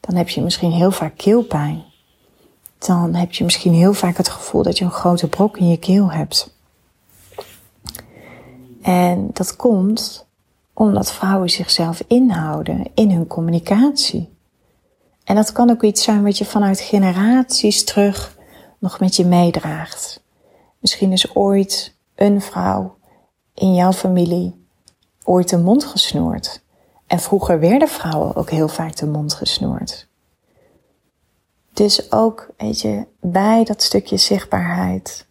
dan 0.00 0.16
heb 0.16 0.28
je 0.28 0.42
misschien 0.42 0.70
heel 0.70 0.90
vaak 0.90 1.16
keelpijn. 1.16 1.82
Dan 2.78 3.14
heb 3.14 3.32
je 3.32 3.44
misschien 3.44 3.72
heel 3.72 3.92
vaak 3.92 4.16
het 4.16 4.28
gevoel 4.28 4.62
dat 4.62 4.78
je 4.78 4.84
een 4.84 4.90
grote 4.90 5.28
brok 5.28 5.58
in 5.58 5.68
je 5.68 5.78
keel 5.78 6.10
hebt. 6.10 6.56
En 8.82 9.30
dat 9.32 9.56
komt 9.56 10.26
omdat 10.72 11.12
vrouwen 11.12 11.50
zichzelf 11.50 12.02
inhouden 12.06 12.84
in 12.94 13.10
hun 13.10 13.26
communicatie. 13.26 14.28
En 15.24 15.34
dat 15.34 15.52
kan 15.52 15.70
ook 15.70 15.82
iets 15.82 16.02
zijn 16.02 16.22
wat 16.22 16.38
je 16.38 16.44
vanuit 16.44 16.80
generaties 16.80 17.84
terug 17.84 18.40
nog 18.82 19.00
met 19.00 19.16
je 19.16 19.24
meedraagt. 19.24 20.22
Misschien 20.78 21.12
is 21.12 21.34
ooit 21.34 21.94
een 22.14 22.40
vrouw 22.40 22.96
in 23.54 23.74
jouw 23.74 23.92
familie 23.92 24.66
ooit 25.24 25.48
de 25.48 25.58
mond 25.58 25.84
gesnoerd. 25.84 26.62
En 27.06 27.18
vroeger 27.18 27.60
werden 27.60 27.88
vrouwen 27.88 28.36
ook 28.36 28.50
heel 28.50 28.68
vaak 28.68 28.96
de 28.96 29.06
mond 29.06 29.34
gesnoerd. 29.34 30.08
Dus 31.72 32.12
ook, 32.12 32.50
weet 32.56 33.06
bij 33.20 33.64
dat 33.64 33.82
stukje 33.82 34.16
zichtbaarheid, 34.16 35.26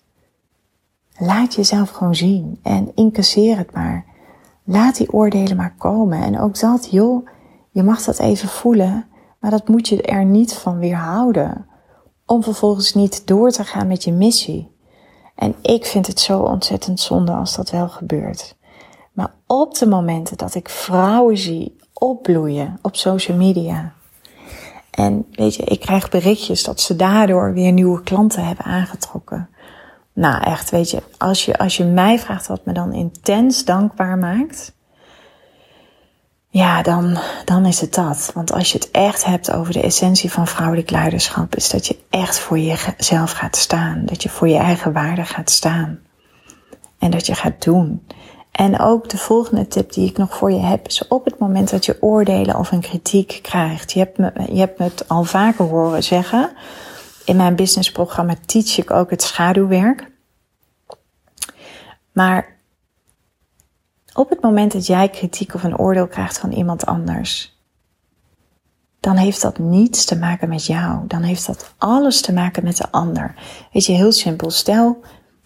laat 1.18 1.54
jezelf 1.54 1.90
gewoon 1.90 2.16
zien 2.16 2.60
en 2.64 2.92
incasseer 2.96 3.58
het 3.58 3.72
maar. 3.72 4.06
Laat 4.64 4.98
die 4.98 5.14
oordelen 5.14 5.58
maar 5.58 5.76
komen. 5.78 6.22
En 6.22 6.40
ook 6.40 6.60
dat, 6.60 6.88
joh, 6.92 7.28
je 7.72 7.84
mag 7.84 8.04
dat 8.04 8.20
even 8.20 8.50
voelen, 8.50 9.06
maar 9.40 9.52
dat 9.52 9.68
moet 9.68 9.88
je 9.88 10.02
er 10.02 10.26
niet 10.26 10.54
van 10.54 10.78
weerhouden. 10.78 11.66
Om 12.32 12.44
vervolgens 12.44 12.94
niet 12.94 13.28
door 13.28 13.52
te 13.52 13.64
gaan 13.64 13.88
met 13.88 14.04
je 14.04 14.12
missie. 14.12 14.72
En 15.36 15.56
ik 15.62 15.86
vind 15.86 16.08
het 16.08 16.20
zo 16.20 16.40
ontzettend 16.40 17.00
zonde 17.00 17.32
als 17.32 17.56
dat 17.56 17.70
wel 17.70 17.90
gebeurt. 17.90 18.56
Maar 19.14 19.34
op 19.48 19.78
de 19.78 19.86
momenten 19.86 20.38
dat 20.38 20.56
ik 20.56 20.70
vrouwen 20.70 21.38
zie 21.38 21.76
opbloeien 21.94 22.80
op 22.82 22.96
social 22.96 23.38
media. 23.38 23.94
En 24.92 25.28
weet 25.32 25.56
je, 25.56 25.64
ik 25.64 25.80
krijg 25.80 26.10
berichtjes 26.10 26.64
dat 26.64 26.82
ze 26.82 26.96
daardoor 26.96 27.54
weer 27.54 27.72
nieuwe 27.72 28.04
klanten 28.04 28.46
hebben 28.46 28.66
aangetrokken. 28.66 29.50
Nou, 30.14 30.44
echt, 30.44 30.70
weet 30.70 30.90
je, 30.90 31.04
als 31.18 31.46
je, 31.46 31.58
als 31.58 31.78
je 31.78 31.84
mij 31.84 32.20
vraagt 32.20 32.48
wat 32.48 32.66
me 32.66 32.74
dan 32.74 32.94
intens 32.94 33.66
dankbaar 33.66 34.18
maakt, 34.18 34.74
ja, 36.54 36.82
dan, 36.82 37.18
dan 37.46 37.66
is 37.66 37.82
het 37.82 37.94
dat. 37.94 38.32
Want 38.34 38.52
als 38.52 38.72
je 38.72 38.78
het 38.78 38.92
echt 38.92 39.26
hebt 39.26 39.52
over 39.52 39.74
de 39.74 39.82
essentie 39.82 40.32
van 40.32 40.48
vrouwelijk 40.48 40.90
leiderschap, 40.90 41.56
is 41.56 41.70
dat 41.70 41.88
je 41.88 41.98
echt 42.10 42.40
voor 42.40 42.60
jezelf 42.60 43.32
gaat 43.32 43.56
staan. 43.56 44.06
Dat 44.06 44.24
je 44.24 44.30
voor 44.30 44.48
je 44.48 44.58
eigen 44.58 44.94
waarde 44.94 45.26
gaat 45.26 45.50
staan. 45.50 46.00
En 47.00 47.12
dat 47.12 47.26
je 47.26 47.36
gaat 47.36 47.64
doen. 47.64 48.08
En 48.52 48.80
ook 48.80 49.10
de 49.10 49.18
volgende 49.18 49.68
tip 49.68 49.94
die 49.94 50.10
ik 50.10 50.18
nog 50.18 50.38
voor 50.38 50.52
je 50.52 50.60
heb, 50.60 50.88
is 50.88 51.08
op 51.08 51.26
het 51.26 51.40
moment 51.40 51.70
dat 51.70 51.86
je 51.86 51.98
oordelen 52.02 52.58
of 52.58 52.72
een 52.72 52.82
kritiek 52.82 53.40
krijgt. 53.42 53.92
Je 53.92 54.00
hebt 54.00 54.18
me, 54.18 54.32
je 54.52 54.60
hebt 54.60 54.80
me 54.80 54.86
het 54.86 55.10
al 55.10 55.24
vaker 55.24 55.66
horen 55.66 56.04
zeggen. 56.04 56.52
In 57.26 57.36
mijn 57.36 57.56
businessprogramma 57.56 58.36
teach 58.46 58.78
ik 58.78 58.92
ook 58.92 59.10
het 59.10 59.22
schaduwwerk. 59.22 60.12
Maar 62.12 62.58
op 64.14 64.30
het 64.30 64.42
moment 64.42 64.72
dat 64.72 64.86
jij 64.86 65.10
kritiek 65.10 65.54
of 65.54 65.64
een 65.64 65.78
oordeel 65.78 66.08
krijgt 66.08 66.40
van 66.40 66.52
iemand 66.52 66.86
anders, 66.86 67.60
dan 69.00 69.16
heeft 69.16 69.42
dat 69.42 69.58
niets 69.58 70.06
te 70.06 70.18
maken 70.18 70.50
met 70.50 70.66
jou. 70.66 71.08
Dan 71.08 71.22
heeft 71.22 71.46
dat 71.46 71.74
alles 71.78 72.22
te 72.22 72.34
maken 72.34 72.64
met 72.64 72.78
de 72.78 72.92
ander. 72.92 73.36
Weet 73.72 73.86
je, 73.86 73.94
heel 73.94 74.12
simpel. 74.12 74.50
Stel, 74.50 75.00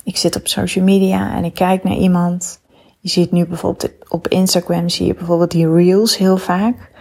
ik 0.04 0.18
zit 0.18 0.36
op 0.36 0.48
social 0.48 0.84
media 0.84 1.36
en 1.36 1.44
ik 1.44 1.54
kijk 1.54 1.84
naar 1.84 1.96
iemand. 1.96 2.62
Je 3.00 3.10
ziet 3.10 3.32
nu 3.32 3.46
bijvoorbeeld 3.46 3.92
op 4.08 4.28
Instagram 4.28 4.90
zie 4.90 5.06
je 5.08 5.14
bijvoorbeeld 5.14 5.52
die 5.52 5.72
reels 5.72 6.18
heel 6.18 6.38
vaak. 6.38 6.92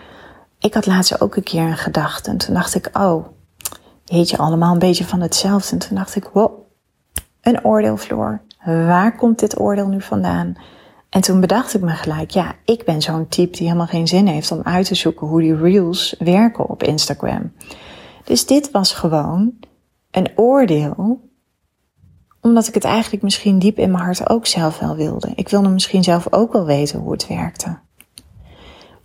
Ik 0.59 0.75
had 0.75 0.87
laatst 0.87 1.21
ook 1.21 1.37
een 1.37 1.43
keer 1.43 1.63
een 1.63 1.77
gedachte 1.77 2.31
en 2.31 2.39
toen 2.39 2.55
dacht 2.55 2.75
ik, 2.75 2.91
oh, 2.93 3.27
heet 4.05 4.31
je 4.31 4.37
allemaal 4.37 4.73
een 4.73 4.79
beetje 4.79 5.05
van 5.05 5.21
hetzelfde. 5.21 5.73
En 5.73 5.79
toen 5.79 5.97
dacht 5.97 6.15
ik, 6.15 6.31
wow, 6.33 6.59
een 7.41 7.65
oordeel, 7.65 7.97
Floor. 7.97 8.41
Waar 8.65 9.17
komt 9.17 9.39
dit 9.39 9.61
oordeel 9.61 9.89
nu 9.89 10.01
vandaan? 10.01 10.57
En 11.15 11.21
toen 11.21 11.41
bedacht 11.41 11.75
ik 11.75 11.81
me 11.81 11.91
gelijk, 11.91 12.31
ja, 12.31 12.55
ik 12.65 12.85
ben 12.85 13.03
zo'n 13.03 13.29
type 13.29 13.57
die 13.57 13.67
helemaal 13.67 13.87
geen 13.87 14.09
zin 14.09 14.27
heeft 14.27 14.51
om 14.51 14.61
uit 14.63 14.87
te 14.87 14.95
zoeken 14.95 15.27
hoe 15.27 15.41
die 15.41 15.57
reels 15.57 16.15
werken 16.19 16.69
op 16.69 16.83
Instagram. 16.83 17.53
Dus 18.25 18.47
dit 18.47 18.71
was 18.71 18.93
gewoon 18.93 19.53
een 20.11 20.31
oordeel, 20.37 21.21
omdat 22.41 22.69
ik 22.69 22.75
het 22.75 22.85
eigenlijk 22.85 23.23
misschien 23.23 23.59
diep 23.59 23.79
in 23.79 23.91
mijn 23.91 24.05
hart 24.05 24.31
ook 24.31 24.47
zelf 24.47 24.79
wel 24.79 24.97
wilde. 24.97 25.33
Ik 25.35 25.49
wilde 25.49 25.69
misschien 25.69 26.05
zelf 26.05 26.33
ook 26.33 26.53
wel 26.53 26.65
weten 26.65 26.99
hoe 26.99 27.13
het 27.13 27.27
werkte. 27.27 27.79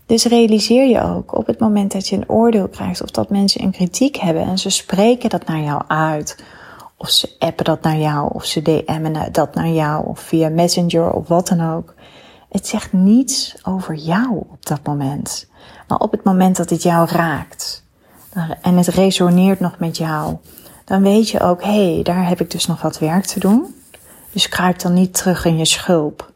Dus 0.05 0.25
realiseer 0.25 0.87
je 0.87 1.01
ook 1.01 1.37
op 1.37 1.47
het 1.47 1.59
moment 1.59 1.91
dat 1.91 2.07
je 2.07 2.15
een 2.15 2.29
oordeel 2.29 2.67
krijgt 2.67 3.01
of 3.01 3.11
dat 3.11 3.29
mensen 3.29 3.63
een 3.63 3.71
kritiek 3.71 4.15
hebben 4.15 4.43
en 4.43 4.57
ze 4.57 4.69
spreken 4.69 5.29
dat 5.29 5.45
naar 5.45 5.61
jou 5.61 5.81
uit 5.87 6.43
of 6.99 7.09
ze 7.09 7.35
appen 7.39 7.65
dat 7.65 7.81
naar 7.81 7.97
jou, 7.97 8.29
of 8.33 8.45
ze 8.45 8.61
DM'en 8.61 9.31
dat 9.31 9.55
naar 9.55 9.69
jou, 9.69 10.07
of 10.07 10.19
via 10.19 10.49
Messenger 10.49 11.11
of 11.11 11.27
wat 11.27 11.47
dan 11.47 11.73
ook. 11.73 11.93
Het 12.49 12.67
zegt 12.67 12.93
niets 12.93 13.55
over 13.63 13.95
jou 13.95 14.29
op 14.35 14.65
dat 14.65 14.85
moment. 14.85 15.49
Maar 15.87 15.97
op 15.97 16.11
het 16.11 16.23
moment 16.23 16.57
dat 16.57 16.69
het 16.69 16.83
jou 16.83 17.09
raakt 17.09 17.83
en 18.61 18.77
het 18.77 18.87
resoneert 18.87 19.59
nog 19.59 19.79
met 19.79 19.97
jou, 19.97 20.37
dan 20.85 21.01
weet 21.01 21.29
je 21.29 21.39
ook, 21.39 21.63
hé, 21.63 21.93
hey, 21.93 22.03
daar 22.03 22.27
heb 22.27 22.41
ik 22.41 22.51
dus 22.51 22.67
nog 22.67 22.81
wat 22.81 22.99
werk 22.99 23.25
te 23.25 23.39
doen. 23.39 23.75
Dus 24.31 24.49
kruip 24.49 24.79
dan 24.79 24.93
niet 24.93 25.13
terug 25.13 25.45
in 25.45 25.57
je 25.57 25.65
schulp. 25.65 26.31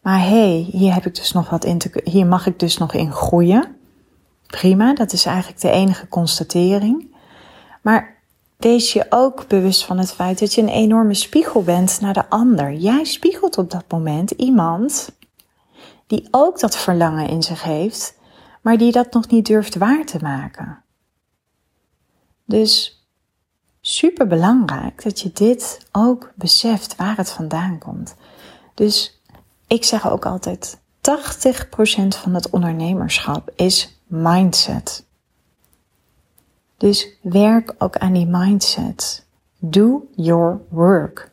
Maar 0.00 0.20
hé, 0.20 0.26
hey, 0.26 0.68
hier 0.70 0.94
heb 0.94 1.06
ik 1.06 1.14
dus 1.14 1.32
nog 1.32 1.50
wat 1.50 1.64
in 1.64 1.78
te, 1.78 2.00
hier 2.04 2.26
mag 2.26 2.46
ik 2.46 2.58
dus 2.58 2.78
nog 2.78 2.94
in 2.94 3.12
groeien. 3.12 3.76
Prima, 4.46 4.94
dat 4.94 5.12
is 5.12 5.26
eigenlijk 5.26 5.60
de 5.60 5.70
enige 5.70 6.08
constatering. 6.08 7.14
Maar 7.82 8.15
wees 8.56 8.92
je 8.92 9.06
ook 9.10 9.48
bewust 9.48 9.84
van 9.84 9.98
het 9.98 10.12
feit 10.12 10.38
dat 10.38 10.54
je 10.54 10.62
een 10.62 10.68
enorme 10.68 11.14
spiegel 11.14 11.62
bent 11.62 12.00
naar 12.00 12.14
de 12.14 12.28
ander. 12.28 12.72
Jij 12.72 13.04
spiegelt 13.04 13.58
op 13.58 13.70
dat 13.70 13.84
moment 13.88 14.30
iemand 14.30 15.16
die 16.06 16.28
ook 16.30 16.60
dat 16.60 16.76
verlangen 16.76 17.28
in 17.28 17.42
zich 17.42 17.62
heeft, 17.62 18.18
maar 18.60 18.78
die 18.78 18.92
dat 18.92 19.12
nog 19.12 19.28
niet 19.28 19.46
durft 19.46 19.76
waar 19.76 20.04
te 20.04 20.18
maken. 20.20 20.82
Dus 22.44 23.04
super 23.80 24.26
belangrijk 24.26 25.02
dat 25.02 25.20
je 25.20 25.32
dit 25.32 25.86
ook 25.92 26.32
beseft 26.34 26.96
waar 26.96 27.16
het 27.16 27.30
vandaan 27.30 27.78
komt. 27.78 28.14
Dus 28.74 29.20
ik 29.66 29.84
zeg 29.84 30.10
ook 30.10 30.26
altijd: 30.26 30.78
80% 30.78 30.80
van 32.08 32.34
het 32.34 32.50
ondernemerschap 32.50 33.52
is 33.54 34.00
mindset. 34.06 35.05
Dus 36.76 37.08
werk 37.22 37.74
ook 37.78 37.96
aan 37.96 38.12
die 38.12 38.26
mindset. 38.26 39.26
Do 39.58 40.06
your 40.16 40.60
work. 40.68 41.30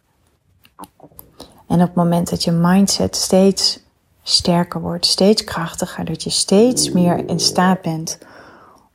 En 1.68 1.82
op 1.82 1.88
het 1.88 1.96
moment 1.96 2.30
dat 2.30 2.44
je 2.44 2.52
mindset 2.52 3.16
steeds 3.16 3.80
sterker 4.24 4.82
wordt, 4.82 5.06
steeds 5.06 5.44
krachtiger, 5.44 6.06
dat 6.06 6.24
je 6.24 6.30
steeds 6.30 6.92
meer 6.92 7.28
in 7.30 7.40
staat 7.40 7.82
bent 7.82 8.18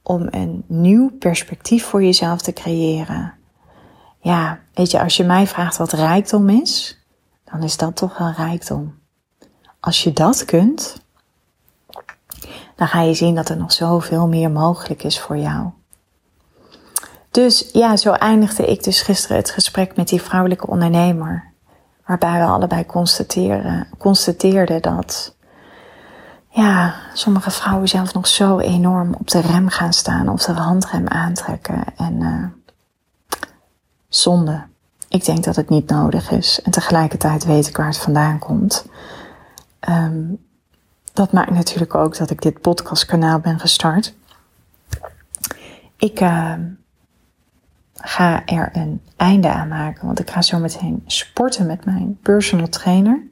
om 0.03 0.27
een 0.31 0.65
nieuw 0.67 1.11
perspectief 1.19 1.85
voor 1.85 2.03
jezelf 2.03 2.41
te 2.41 2.53
creëren. 2.53 3.35
Ja, 4.21 4.61
weet 4.75 4.91
je, 4.91 5.01
als 5.01 5.17
je 5.17 5.25
mij 5.25 5.47
vraagt 5.47 5.77
wat 5.77 5.93
rijkdom 5.93 6.49
is, 6.49 6.99
dan 7.45 7.63
is 7.63 7.77
dat 7.77 7.97
toch 7.97 8.19
wel 8.19 8.31
rijkdom. 8.31 8.99
Als 9.81 10.03
je 10.03 10.13
dat 10.13 10.45
kunt, 10.45 11.01
dan 12.77 12.89
ga 12.89 13.01
je 13.03 13.15
zien 13.15 13.35
dat 13.35 13.49
er 13.49 13.57
nog 13.57 13.73
zoveel 13.73 14.29
meer 14.29 14.51
mogelijk 14.51 15.03
is 15.03 15.21
voor 15.21 15.37
jou. 15.37 15.71
Dus 17.31 17.71
ja, 17.73 17.97
zo 17.97 18.13
eindigde 18.13 18.67
ik 18.67 18.85
dus 18.85 19.03
gisteren 19.03 19.37
het 19.37 19.51
gesprek 19.51 19.97
met 19.97 20.09
die 20.09 20.23
vrouwelijke 20.23 20.67
ondernemer. 20.67 21.45
Waarbij 22.07 22.39
we 22.39 22.47
allebei 22.47 22.87
constateerden 23.99 24.83
dat 24.83 25.37
ja, 26.49 26.95
sommige 27.13 27.51
vrouwen 27.51 27.89
zelf 27.89 28.15
nog 28.15 28.27
zo 28.27 28.59
enorm 28.59 29.15
op 29.15 29.31
de 29.31 29.41
rem 29.41 29.69
gaan 29.69 29.93
staan 29.93 30.29
of 30.29 30.45
de 30.45 30.53
handrem 30.53 31.09
aantrekken. 31.09 31.85
En 31.97 32.21
uh, 32.21 32.45
zonde. 34.09 34.63
Ik 35.09 35.25
denk 35.25 35.45
dat 35.45 35.57
het 35.57 35.69
niet 35.69 35.89
nodig 35.89 36.31
is. 36.31 36.61
En 36.63 36.71
tegelijkertijd 36.71 37.45
weet 37.45 37.69
ik 37.69 37.77
waar 37.77 37.87
het 37.87 37.99
vandaan 37.99 38.39
komt. 38.39 38.87
Um, 39.89 40.47
dat 41.13 41.33
maakt 41.33 41.51
natuurlijk 41.51 41.95
ook 41.95 42.17
dat 42.17 42.31
ik 42.31 42.43
dit 42.43 42.61
podcastkanaal 42.61 43.39
ben 43.39 43.59
gestart. 43.61 44.15
Ik 45.97 46.21
uh, 46.21 46.53
ga 48.01 48.47
er 48.47 48.71
een 48.73 49.01
einde 49.17 49.49
aan 49.49 49.69
maken, 49.69 50.07
want 50.07 50.19
ik 50.19 50.31
ga 50.31 50.43
zo 50.43 50.59
meteen 50.59 51.03
sporten 51.07 51.67
met 51.67 51.85
mijn 51.85 52.19
personal 52.23 52.69
trainer. 52.69 53.23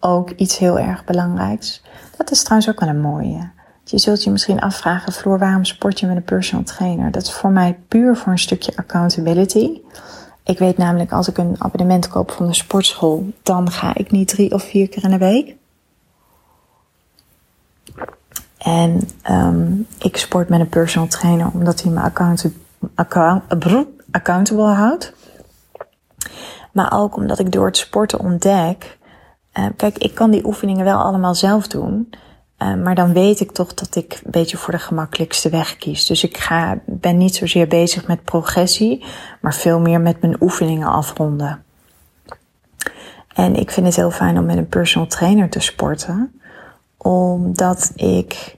Ook 0.00 0.30
iets 0.30 0.58
heel 0.58 0.78
erg 0.78 1.04
belangrijks. 1.04 1.82
Dat 2.16 2.30
is 2.30 2.42
trouwens 2.42 2.70
ook 2.70 2.80
wel 2.80 2.88
een 2.88 3.00
mooie. 3.00 3.50
Je 3.84 3.98
zult 3.98 4.24
je 4.24 4.30
misschien 4.30 4.60
afvragen, 4.60 5.12
Floor, 5.12 5.38
waarom 5.38 5.64
sport 5.64 6.00
je 6.00 6.06
met 6.06 6.16
een 6.16 6.24
personal 6.24 6.64
trainer? 6.64 7.10
Dat 7.10 7.22
is 7.22 7.32
voor 7.32 7.50
mij 7.50 7.78
puur 7.88 8.16
voor 8.16 8.32
een 8.32 8.38
stukje 8.38 8.76
accountability. 8.76 9.80
Ik 10.44 10.58
weet 10.58 10.76
namelijk, 10.76 11.12
als 11.12 11.28
ik 11.28 11.38
een 11.38 11.56
abonnement 11.58 12.08
koop 12.08 12.30
van 12.30 12.46
de 12.46 12.54
sportschool, 12.54 13.32
dan 13.42 13.70
ga 13.70 13.94
ik 13.94 14.10
niet 14.10 14.28
drie 14.28 14.52
of 14.52 14.62
vier 14.62 14.88
keer 14.88 15.04
in 15.04 15.10
de 15.10 15.18
week. 15.18 15.56
En 18.58 19.00
um, 19.30 19.86
ik 19.98 20.16
sport 20.16 20.48
met 20.48 20.60
een 20.60 20.68
personal 20.68 21.08
trainer 21.08 21.50
omdat 21.52 21.82
hij 21.82 21.92
me 21.92 22.00
account, 22.00 22.50
account, 22.94 23.42
accountable 24.10 24.64
houdt. 24.64 25.12
Maar 26.72 26.92
ook 26.92 27.16
omdat 27.16 27.38
ik 27.38 27.52
door 27.52 27.66
het 27.66 27.76
sporten 27.76 28.20
ontdek. 28.20 28.98
Uh, 29.58 29.66
kijk, 29.76 29.98
ik 29.98 30.14
kan 30.14 30.30
die 30.30 30.46
oefeningen 30.46 30.84
wel 30.84 30.98
allemaal 30.98 31.34
zelf 31.34 31.66
doen. 31.66 32.10
Uh, 32.58 32.74
maar 32.74 32.94
dan 32.94 33.12
weet 33.12 33.40
ik 33.40 33.52
toch 33.52 33.74
dat 33.74 33.96
ik 33.96 34.20
een 34.24 34.30
beetje 34.30 34.56
voor 34.56 34.72
de 34.72 34.78
gemakkelijkste 34.78 35.50
weg 35.50 35.76
kies. 35.76 36.06
Dus 36.06 36.24
ik 36.24 36.36
ga, 36.36 36.78
ben 36.86 37.16
niet 37.16 37.34
zozeer 37.34 37.68
bezig 37.68 38.06
met 38.06 38.24
progressie, 38.24 39.04
maar 39.40 39.54
veel 39.54 39.80
meer 39.80 40.00
met 40.00 40.20
mijn 40.20 40.36
oefeningen 40.40 40.88
afronden. 40.88 41.64
En 43.34 43.54
ik 43.54 43.70
vind 43.70 43.86
het 43.86 43.96
heel 43.96 44.10
fijn 44.10 44.38
om 44.38 44.44
met 44.44 44.56
een 44.56 44.68
personal 44.68 45.06
trainer 45.06 45.48
te 45.48 45.60
sporten 45.60 46.40
omdat 47.06 47.92
ik, 47.94 48.55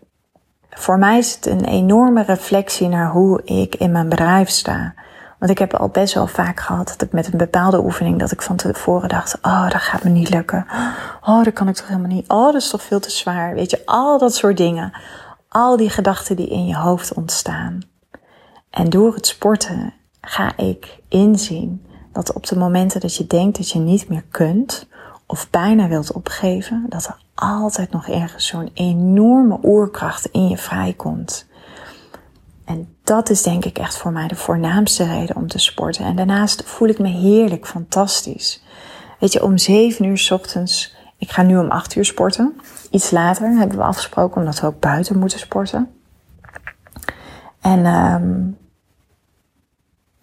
voor 0.79 0.99
mij 0.99 1.19
is 1.19 1.35
het 1.35 1.47
een 1.47 1.65
enorme 1.65 2.23
reflectie 2.23 2.89
naar 2.89 3.11
hoe 3.11 3.43
ik 3.45 3.75
in 3.75 3.93
mijn 3.93 4.09
bedrijf 4.09 4.49
sta. 4.49 4.95
Want 5.39 5.51
ik 5.51 5.59
heb 5.59 5.75
al 5.75 5.89
best 5.89 6.15
wel 6.15 6.27
vaak 6.27 6.61
gehad 6.61 6.87
dat 6.87 7.03
ik 7.03 7.13
met 7.13 7.33
een 7.33 7.39
bepaalde 7.39 7.85
oefening, 7.85 8.19
dat 8.19 8.33
ik 8.33 8.43
van 8.43 8.57
tevoren 8.57 9.09
dacht, 9.09 9.39
oh, 9.43 9.71
dat 9.71 9.81
gaat 9.81 10.05
me 10.05 10.11
niet 10.11 10.31
lukken. 10.31 10.67
Oh, 11.25 11.45
dat 11.45 11.53
kan 11.53 11.69
ik 11.69 11.75
toch 11.75 11.89
helemaal 11.89 12.11
niet. 12.11 12.29
Oh, 12.29 12.45
dat 12.45 12.63
is 12.63 12.71
toch 12.71 12.83
veel 12.83 13.01
te 13.01 13.11
zwaar. 13.11 13.55
Weet 13.55 13.71
je, 13.71 13.83
al 13.85 14.19
dat 14.19 14.35
soort 14.35 14.57
dingen. 14.57 14.93
Al 15.49 15.77
die 15.77 15.91
gedachten 15.91 16.37
die 16.37 16.49
in 16.49 16.67
je 16.67 16.77
hoofd 16.77 17.15
ontstaan. 17.15 17.81
En 18.71 18.91
door 18.91 19.15
het 19.15 19.27
sporten 19.27 19.95
ga 20.21 20.57
ik 20.57 20.99
inzien 21.09 21.87
dat 22.13 22.33
op 22.33 22.47
de 22.47 22.59
momenten 22.59 23.01
dat 23.01 23.17
je 23.17 23.27
denkt 23.27 23.57
dat 23.57 23.71
je 23.71 23.79
niet 23.79 24.09
meer 24.09 24.25
kunt, 24.31 24.89
of 25.27 25.51
bijna 25.51 25.89
wilt 25.89 26.13
opgeven, 26.13 26.87
dat 26.89 27.05
er 27.07 27.17
altijd 27.39 27.91
nog 27.91 28.09
ergens 28.09 28.47
zo'n 28.47 28.71
enorme 28.75 29.59
oerkracht 29.63 30.27
in 30.27 30.49
je 30.49 30.57
vrijkomt. 30.57 31.47
En 32.65 32.97
dat 33.05 33.31
is 33.31 33.43
denk 33.43 33.65
ik 33.65 33.79
echt 33.79 33.97
voor 33.97 34.13
mij 34.13 34.29
de 34.29 34.35
voornaamste 34.35 35.05
reden 35.05 35.37
om 35.37 35.49
te 35.49 35.59
sporten. 35.59 36.05
En 36.05 36.17
daarnaast 36.17 36.63
voel 36.65 36.89
ik 36.89 36.99
me 36.99 37.09
heerlijk, 37.09 37.67
fantastisch. 37.67 38.63
Weet 39.21 39.33
je, 39.33 39.43
om 39.43 39.59
7 39.59 40.05
uur 40.05 40.19
s 40.19 40.31
ochtends, 40.31 40.97
ik 41.17 41.31
ga 41.31 41.43
nu 41.43 41.59
om 41.59 41.71
8 41.71 41.95
uur 41.95 42.05
sporten. 42.05 42.61
Iets 42.91 43.11
later 43.11 43.49
hebben 43.49 43.77
we 43.77 43.83
afgesproken 43.83 44.41
omdat 44.41 44.61
we 44.61 44.67
ook 44.67 44.81
buiten 44.81 45.19
moeten 45.19 45.39
sporten. 45.39 45.91
En 47.61 47.87
um, 47.87 48.59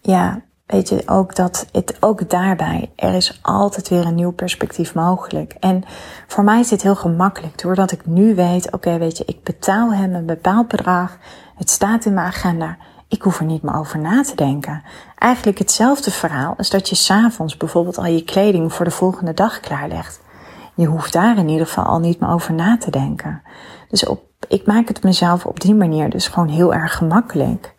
ja, 0.00 0.42
weet 0.66 0.88
je 0.88 1.02
ook 1.06 1.34
dat 1.34 1.66
het 1.72 1.96
ook 2.00 2.30
daarbij, 2.30 2.92
er 2.96 3.14
is 3.14 3.38
altijd 3.42 3.88
weer 3.88 4.06
een 4.06 4.14
nieuw 4.14 4.32
perspectief 4.32 4.94
mogelijk. 4.94 5.56
En 5.60 5.84
voor 6.26 6.44
mij 6.44 6.60
is 6.60 6.68
dit 6.68 6.82
heel 6.82 6.96
gemakkelijk, 6.96 7.62
doordat 7.62 7.92
ik 7.92 8.06
nu 8.06 8.34
weet, 8.34 8.72
oké, 8.72 8.98
weet 8.98 9.18
je, 9.18 9.24
ik 9.24 9.42
betaal 9.42 9.92
hem 9.92 10.14
een 10.14 10.26
bepaald 10.26 10.68
bedrag, 10.68 11.18
het 11.56 11.70
staat 11.70 12.04
in 12.04 12.14
mijn 12.14 12.26
agenda, 12.26 12.76
ik 13.08 13.22
hoef 13.22 13.38
er 13.38 13.44
niet 13.44 13.62
meer 13.62 13.74
over 13.74 13.98
na 13.98 14.22
te 14.22 14.34
denken. 14.34 14.82
Eigenlijk 15.18 15.58
hetzelfde 15.58 16.10
verhaal 16.10 16.54
als 16.56 16.70
dat 16.70 16.88
je 16.88 16.94
s'avonds 16.94 17.56
bijvoorbeeld 17.56 17.98
al 17.98 18.06
je 18.06 18.24
kleding 18.24 18.72
voor 18.72 18.84
de 18.84 18.90
volgende 18.90 19.34
dag 19.34 19.60
klaarlegt. 19.60 20.20
Je 20.74 20.86
hoeft 20.86 21.12
daar 21.12 21.38
in 21.38 21.48
ieder 21.48 21.66
geval 21.66 21.84
al 21.84 21.98
niet 21.98 22.20
meer 22.20 22.30
over 22.30 22.54
na 22.54 22.78
te 22.78 22.90
denken. 22.90 23.42
Dus 23.88 24.06
op, 24.06 24.22
ik 24.48 24.66
maak 24.66 24.88
het 24.88 25.02
mezelf 25.02 25.46
op 25.46 25.60
die 25.60 25.74
manier 25.74 26.10
dus 26.10 26.28
gewoon 26.28 26.48
heel 26.48 26.74
erg 26.74 26.96
gemakkelijk 26.96 27.74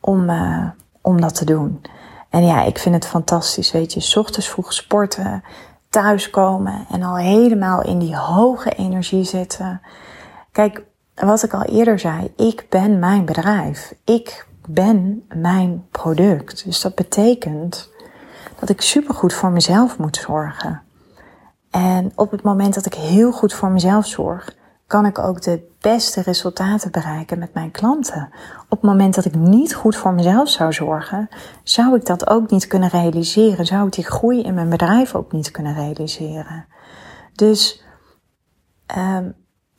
om, 0.00 0.30
uh, 0.30 0.68
om 1.00 1.20
dat 1.20 1.34
te 1.34 1.44
doen. 1.44 1.80
En 2.34 2.44
ja, 2.44 2.62
ik 2.62 2.78
vind 2.78 2.94
het 2.94 3.06
fantastisch, 3.06 3.72
weet 3.72 3.92
je. 3.92 4.00
S 4.00 4.16
ochtends 4.16 4.48
vroeg 4.48 4.72
sporten, 4.72 5.42
thuiskomen 5.88 6.86
en 6.90 7.02
al 7.02 7.16
helemaal 7.16 7.82
in 7.82 7.98
die 7.98 8.16
hoge 8.16 8.70
energie 8.70 9.24
zitten. 9.24 9.80
Kijk, 10.52 10.82
wat 11.14 11.42
ik 11.42 11.54
al 11.54 11.62
eerder 11.62 11.98
zei, 11.98 12.32
ik 12.36 12.66
ben 12.68 12.98
mijn 12.98 13.24
bedrijf. 13.24 13.94
Ik 14.04 14.46
ben 14.68 15.24
mijn 15.34 15.86
product. 15.90 16.64
Dus 16.64 16.80
dat 16.80 16.94
betekent 16.94 17.90
dat 18.58 18.68
ik 18.68 18.80
supergoed 18.80 19.32
voor 19.32 19.50
mezelf 19.50 19.98
moet 19.98 20.16
zorgen. 20.16 20.82
En 21.70 22.12
op 22.14 22.30
het 22.30 22.42
moment 22.42 22.74
dat 22.74 22.86
ik 22.86 22.94
heel 22.94 23.32
goed 23.32 23.54
voor 23.54 23.70
mezelf 23.70 24.06
zorg, 24.06 24.54
kan 24.86 25.06
ik 25.06 25.18
ook 25.18 25.42
de 25.42 25.68
beste 25.80 26.20
resultaten 26.20 26.90
bereiken 26.90 27.38
met 27.38 27.54
mijn 27.54 27.70
klanten. 27.70 28.28
Op 28.68 28.80
het 28.80 28.90
moment 28.90 29.14
dat 29.14 29.24
ik 29.24 29.34
niet 29.34 29.74
goed 29.74 29.96
voor 29.96 30.12
mezelf 30.12 30.48
zou 30.48 30.72
zorgen, 30.72 31.28
zou 31.62 31.96
ik 31.96 32.06
dat 32.06 32.28
ook 32.28 32.50
niet 32.50 32.66
kunnen 32.66 32.88
realiseren. 32.88 33.66
Zou 33.66 33.86
ik 33.86 33.92
die 33.92 34.04
groei 34.04 34.42
in 34.42 34.54
mijn 34.54 34.68
bedrijf 34.68 35.14
ook 35.14 35.32
niet 35.32 35.50
kunnen 35.50 35.74
realiseren. 35.74 36.66
Dus 37.32 37.84
um, 38.96 39.34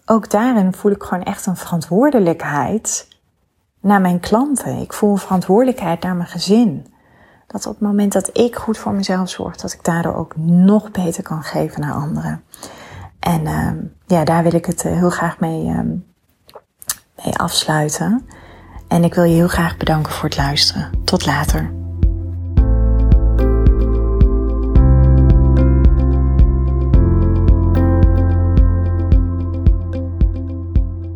ook 0.06 0.30
daarin 0.30 0.74
voel 0.74 0.92
ik 0.92 1.04
gewoon 1.04 1.24
echt 1.24 1.46
een 1.46 1.58
verantwoordelijkheid 1.58 3.08
naar 3.82 4.02
mijn 4.02 4.20
klanten. 4.20 4.78
Ik 4.78 4.94
voel 4.94 5.12
een 5.12 5.18
verantwoordelijkheid 5.18 6.02
naar 6.02 6.16
mijn 6.16 6.30
gezin. 6.30 6.94
Dat 7.48 7.66
op 7.66 7.74
het 7.74 7.82
moment 7.82 8.14
dat 8.14 8.38
ik 8.38 8.56
goed 8.56 8.78
voor 8.78 8.94
mezelf 8.94 9.30
zorg, 9.30 9.56
dat 9.56 9.74
ik 9.74 9.84
daardoor 9.84 10.16
ook 10.16 10.36
nog 10.36 10.92
beter 10.92 11.24
kan 11.24 11.44
geven 11.44 11.82
naar 11.82 11.94
anderen. 11.94 12.44
En 13.26 13.42
uh, 13.42 13.72
ja, 14.06 14.24
daar 14.24 14.44
wil 14.44 14.54
ik 14.54 14.66
het 14.66 14.86
eh, 14.86 14.92
heel 14.92 15.10
graag 15.10 15.40
mee, 15.40 15.66
uh, 15.66 15.80
mee 17.24 17.36
afsluiten. 17.38 18.26
En 18.88 19.04
ik 19.04 19.14
wil 19.14 19.24
je 19.24 19.36
heel 19.36 19.48
graag 19.48 19.78
bedanken 19.78 20.12
voor 20.14 20.30
het 20.30 20.38
luisteren. 20.38 20.90
Tot 21.04 21.26
later. 21.26 21.72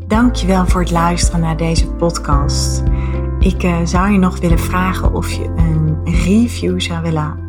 Dankjewel 0.07 0.67
voor 0.67 0.81
het 0.81 0.91
luisteren 0.91 1.39
naar 1.39 1.57
deze 1.57 1.87
podcast. 1.87 2.83
Ik 3.39 3.63
uh, 3.63 3.77
zou 3.83 4.11
je 4.11 4.17
nog 4.17 4.39
willen 4.39 4.59
vragen 4.59 5.13
of 5.13 5.31
je 5.31 5.43
een 5.43 5.99
review 6.05 6.79
zou 6.79 7.01
willen 7.01 7.48